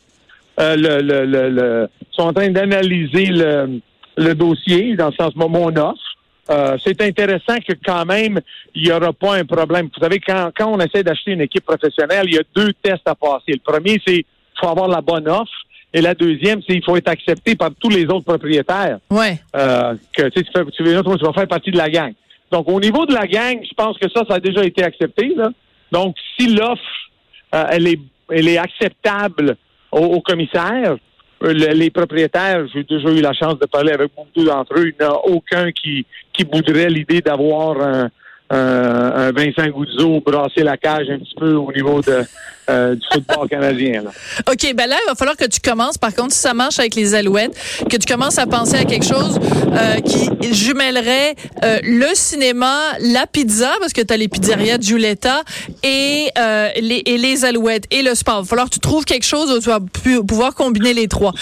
le, 0.58 0.76
le, 1.02 1.26
le, 1.26 1.50
le- 1.50 1.88
sont 2.14 2.24
en 2.24 2.34
train 2.34 2.50
d'analyser 2.50 3.26
le, 3.28 3.80
le 4.18 4.34
dossier, 4.34 4.96
dans 4.96 5.10
le 5.10 5.14
sens 5.14 5.36
mon 5.36 5.68
offre. 5.76 6.00
Euh, 6.50 6.78
c'est 6.84 7.02
intéressant 7.02 7.58
que 7.68 7.74
quand 7.86 8.06
même, 8.06 8.40
il 8.74 8.84
n'y 8.84 8.92
aura 8.92 9.12
pas 9.14 9.36
un 9.36 9.46
problème. 9.46 9.90
Vous 9.94 10.02
savez, 10.02 10.20
quand, 10.20 10.50
quand 10.58 10.68
on 10.72 10.80
essaie 10.80 11.04
d'acheter 11.04 11.32
une 11.32 11.42
équipe 11.42 11.66
professionnelle, 11.66 12.26
il 12.28 12.36
y 12.36 12.38
a 12.40 12.44
deux 12.56 12.72
tests 12.82 13.06
à 13.08 13.16
passer. 13.16 13.54
Le 13.54 13.60
premier, 13.60 14.02
c'est 14.06 14.14
qu'il 14.16 14.26
faut 14.62 14.70
avoir 14.70 14.88
la 14.88 15.02
bonne 15.02 15.28
offre. 15.28 15.52
Et 15.94 16.02
la 16.02 16.14
deuxième, 16.14 16.62
c'est 16.62 16.74
qu'il 16.74 16.84
faut 16.84 16.96
être 16.98 17.08
accepté 17.10 17.56
par 17.56 17.70
tous 17.80 17.90
les 17.90 18.06
autres 18.06 18.26
propriétaires 18.26 19.00
Ouais. 19.10 19.40
euh, 19.56 19.96
que 20.16 20.24
tu 20.30 20.44
fais, 20.54 20.66
tu, 20.66 20.84
tu 20.84 20.84
vas 20.84 21.34
faire 21.34 21.48
partie 21.48 21.72
de 21.72 21.78
la 21.78 21.90
gang. 21.90 22.14
Donc, 22.52 22.70
au 22.70 22.80
niveau 22.80 23.06
de 23.06 23.14
la 23.14 23.26
gang, 23.28 23.58
je 23.64 23.74
pense 23.76 23.98
que 23.98 24.10
ça, 24.10 24.24
ça 24.28 24.36
a 24.36 24.40
déjà 24.40 24.64
été 24.64 24.84
accepté. 24.84 25.34
Là. 25.36 25.50
Donc, 25.92 26.16
si 26.38 26.48
l'offre, 26.48 26.82
euh, 27.56 27.64
elle, 27.72 27.88
est, 27.88 28.00
elle 28.30 28.48
est 28.48 28.58
acceptable 28.58 29.56
au, 29.92 30.00
au 30.00 30.22
commissaire, 30.22 30.96
le- 31.42 31.74
les 31.74 31.90
propriétaires, 31.90 32.66
j'ai 32.74 32.84
déjà 32.84 33.10
eu 33.10 33.22
la 33.22 33.34
chance 33.34 33.60
de 33.60 33.66
parler 33.66 33.92
avec 33.94 34.12
beaucoup 34.16 34.44
d'entre 34.46 34.74
eux, 34.80 34.88
il 34.90 34.96
n'y 35.00 35.06
en 35.08 35.14
a 35.14 35.22
aucun 35.26 35.72
qui, 35.72 36.06
qui 36.34 36.44
bouderait 36.44 36.90
l'idée 36.90 37.22
d'avoir 37.22 37.82
un, 37.82 38.10
un, 38.50 38.58
un 38.58 39.32
Vincent 39.32 39.68
Goudzo 39.68 40.22
brasser 40.26 40.64
la 40.64 40.78
cage 40.78 41.08
un 41.10 41.20
petit 41.20 41.36
peu 41.38 41.54
au 41.54 41.72
niveau 41.72 42.02
de, 42.02 42.24
euh, 42.70 42.96
du 42.96 43.02
football 43.12 43.48
canadien. 43.50 44.04
Là. 44.04 44.12
OK, 44.50 44.74
ben 44.74 44.88
là, 44.88 44.96
il 45.04 45.08
va 45.10 45.16
falloir 45.16 45.36
que 45.36 45.46
tu 45.46 45.60
commences, 45.60 45.98
par 45.98 46.14
contre, 46.16 46.32
si 46.34 46.40
ça 46.40 46.54
marche 46.54 46.80
avec 46.80 46.96
les 46.96 47.14
Alouettes, 47.14 47.58
que 47.90 47.98
tu 47.98 48.12
commences 48.12 48.38
à 48.38 48.46
penser 48.48 48.76
à 48.78 48.86
quelque 48.86 49.06
chose 49.06 49.40
euh, 49.74 49.96
qui 50.02 50.54
jumellerait 50.54 51.36
euh, 51.64 51.80
le 51.84 52.08
cinéma, 52.14 52.74
la 53.02 53.28
pizza, 53.28 53.72
parce 53.80 53.94
que 53.94 54.02
tu 54.02 54.14
as 54.14 54.18
les 54.18 54.28
pizzerias 54.30 54.78
Giulietta, 54.80 55.44
et, 55.84 56.28
euh, 56.38 56.70
les, 56.82 57.02
et 57.06 57.18
les 57.18 57.44
Alouettes, 57.46 57.86
et 57.92 58.02
le 58.02 58.16
sport. 58.16 58.40
Il 58.40 58.44
va 58.44 58.48
falloir 58.48 58.70
que 58.70 58.74
tu 58.76 58.80
trouves 58.80 59.04
quelque 59.06 59.26
chose 59.26 59.52
où 59.52 59.60
tu 59.60 59.68
vas 59.70 59.80
pu- 59.82 60.24
pouvoir 60.26 60.56
combiner 60.56 60.94
les 60.94 61.08
trois. 61.08 61.34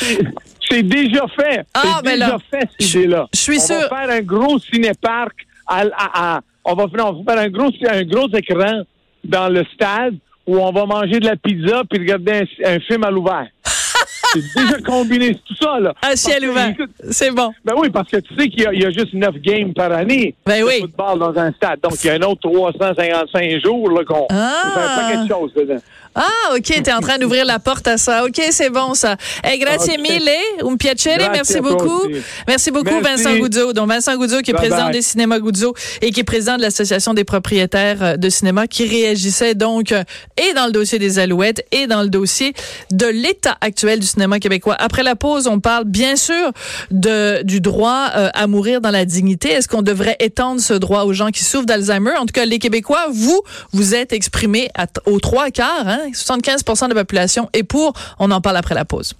C'est 0.67 0.81
déjà 0.81 1.23
fait. 1.39 1.61
Ah, 1.75 1.81
c'est 1.97 2.03
ben 2.03 2.13
déjà 2.13 2.27
là, 2.27 2.37
fait, 2.49 2.67
cette 2.79 2.89
idée-là. 2.95 3.27
je 3.33 3.39
suis 3.39 3.59
on 3.59 3.65
sûre. 3.67 3.87
va 3.89 3.89
faire 3.89 4.09
un 4.09 4.21
gros 4.21 4.57
cinéparc 4.59 5.33
à, 5.67 5.81
à- 5.95 6.35
à- 6.37 6.41
on 6.65 6.73
va, 6.73 6.85
non, 6.97 7.09
on 7.09 7.23
va 7.23 7.33
faire 7.33 7.43
un 7.43 7.49
gros, 7.49 7.69
un 7.89 8.03
gros 8.03 8.27
écran 8.35 8.81
dans 9.23 9.49
le 9.49 9.63
stade 9.73 10.15
où 10.47 10.57
on 10.59 10.71
va 10.71 10.85
manger 10.85 11.19
de 11.19 11.25
la 11.25 11.35
pizza 11.35 11.83
puis 11.89 11.99
regarder 11.99 12.43
un, 12.65 12.75
un 12.75 12.79
film 12.79 13.03
à 13.03 13.09
l'ouvert. 13.11 13.47
c'est 14.33 14.41
déjà 14.55 14.79
combiné 14.81 15.33
tout 15.45 15.55
ça, 15.55 15.79
là. 15.79 15.93
À 16.01 16.15
ciel 16.15 16.49
ouvert. 16.49 16.73
C'est 17.09 17.31
bon. 17.31 17.51
Ben 17.63 17.73
oui, 17.77 17.89
parce 17.89 18.09
que 18.09 18.17
tu 18.17 18.35
sais 18.35 18.47
qu'il 18.49 18.63
y 18.63 18.67
a, 18.67 18.73
il 18.73 18.81
y 18.81 18.85
a 18.85 18.91
juste 18.91 19.13
9 19.13 19.35
games 19.39 19.73
par 19.73 19.91
année 19.91 20.35
Ben 20.45 20.59
de 20.61 20.65
oui. 20.67 20.81
football 20.81 21.19
dans 21.19 21.37
un 21.39 21.51
stade. 21.53 21.79
Donc, 21.81 21.93
il 22.03 22.07
y 22.07 22.09
a 22.09 22.13
un 22.15 22.21
autre 22.21 22.41
355 22.41 23.63
jours 23.63 23.89
là, 23.91 24.03
qu'on 24.03 24.27
Ah. 24.29 24.61
fait 24.73 24.79
un 24.81 24.95
paquet 25.01 25.23
de 25.23 25.27
choses 25.27 25.53
dedans. 25.53 25.81
Ah, 26.15 26.55
OK, 26.55 26.63
tu 26.63 26.73
es 26.73 26.93
en 26.93 27.01
train 27.01 27.17
d'ouvrir 27.17 27.45
la 27.45 27.59
porte 27.59 27.87
à 27.87 27.97
ça. 27.97 28.23
OK, 28.25 28.41
c'est 28.51 28.69
bon 28.69 28.93
ça. 28.93 29.17
Hey, 29.43 29.59
grazie 29.59 29.91
Ok. 29.91 29.99
mille, 30.01 30.29
un 30.63 30.77
piacere, 30.77 31.17
Grazie 31.17 31.31
merci 31.33 31.59
beaucoup. 31.59 32.03
Merci 32.47 32.71
beaucoup 32.71 32.99
Merci. 33.01 33.23
Vincent 33.23 33.37
Goudzo. 33.37 33.73
Donc 33.73 33.89
Vincent 33.89 34.15
Goudzo 34.15 34.39
qui 34.41 34.51
est 34.51 34.53
Bye 34.53 34.61
président 34.61 34.85
bye. 34.85 34.93
des 34.93 35.01
cinémas 35.01 35.39
Goudzo 35.39 35.73
et 36.01 36.11
qui 36.11 36.21
est 36.21 36.23
président 36.23 36.55
de 36.57 36.61
l'association 36.61 37.13
des 37.13 37.23
propriétaires 37.25 38.01
euh, 38.01 38.17
de 38.17 38.29
cinéma 38.29 38.67
qui 38.67 38.87
réagissait 38.87 39.55
donc 39.55 39.91
euh, 39.91 40.03
et 40.37 40.53
dans 40.53 40.65
le 40.67 40.71
dossier 40.71 40.99
des 40.99 41.19
Alouettes 41.19 41.65
et 41.71 41.87
dans 41.87 42.01
le 42.01 42.09
dossier 42.09 42.53
de 42.91 43.07
l'état 43.07 43.57
actuel 43.61 43.99
du 43.99 44.07
cinéma 44.07 44.39
québécois. 44.39 44.75
Après 44.79 45.03
la 45.03 45.15
pause, 45.15 45.47
on 45.47 45.59
parle 45.59 45.83
bien 45.85 46.15
sûr 46.15 46.51
de 46.91 47.41
du 47.43 47.59
droit 47.61 48.09
euh, 48.15 48.29
à 48.33 48.47
mourir 48.47 48.79
dans 48.81 48.91
la 48.91 49.05
dignité. 49.05 49.49
Est-ce 49.49 49.67
qu'on 49.67 49.81
devrait 49.81 50.15
étendre 50.19 50.61
ce 50.61 50.73
droit 50.73 51.03
aux 51.03 51.13
gens 51.13 51.29
qui 51.31 51.43
souffrent 51.43 51.65
d'Alzheimer? 51.65 52.13
En 52.17 52.25
tout 52.25 52.33
cas, 52.33 52.45
les 52.45 52.59
Québécois, 52.59 53.05
vous 53.11 53.41
vous 53.73 53.95
êtes 53.95 54.13
exprimés 54.13 54.69
à 54.75 54.85
aux 55.05 55.19
trois 55.19 55.51
quarts, 55.51 55.87
hein, 55.87 55.99
75% 56.11 56.89
de 56.89 56.93
la 56.93 57.01
population 57.01 57.49
est 57.53 57.63
pour. 57.63 57.93
On 58.19 58.31
en 58.31 58.41
parle 58.41 58.57
après 58.57 58.75
la 58.75 58.85
pause. 58.85 59.13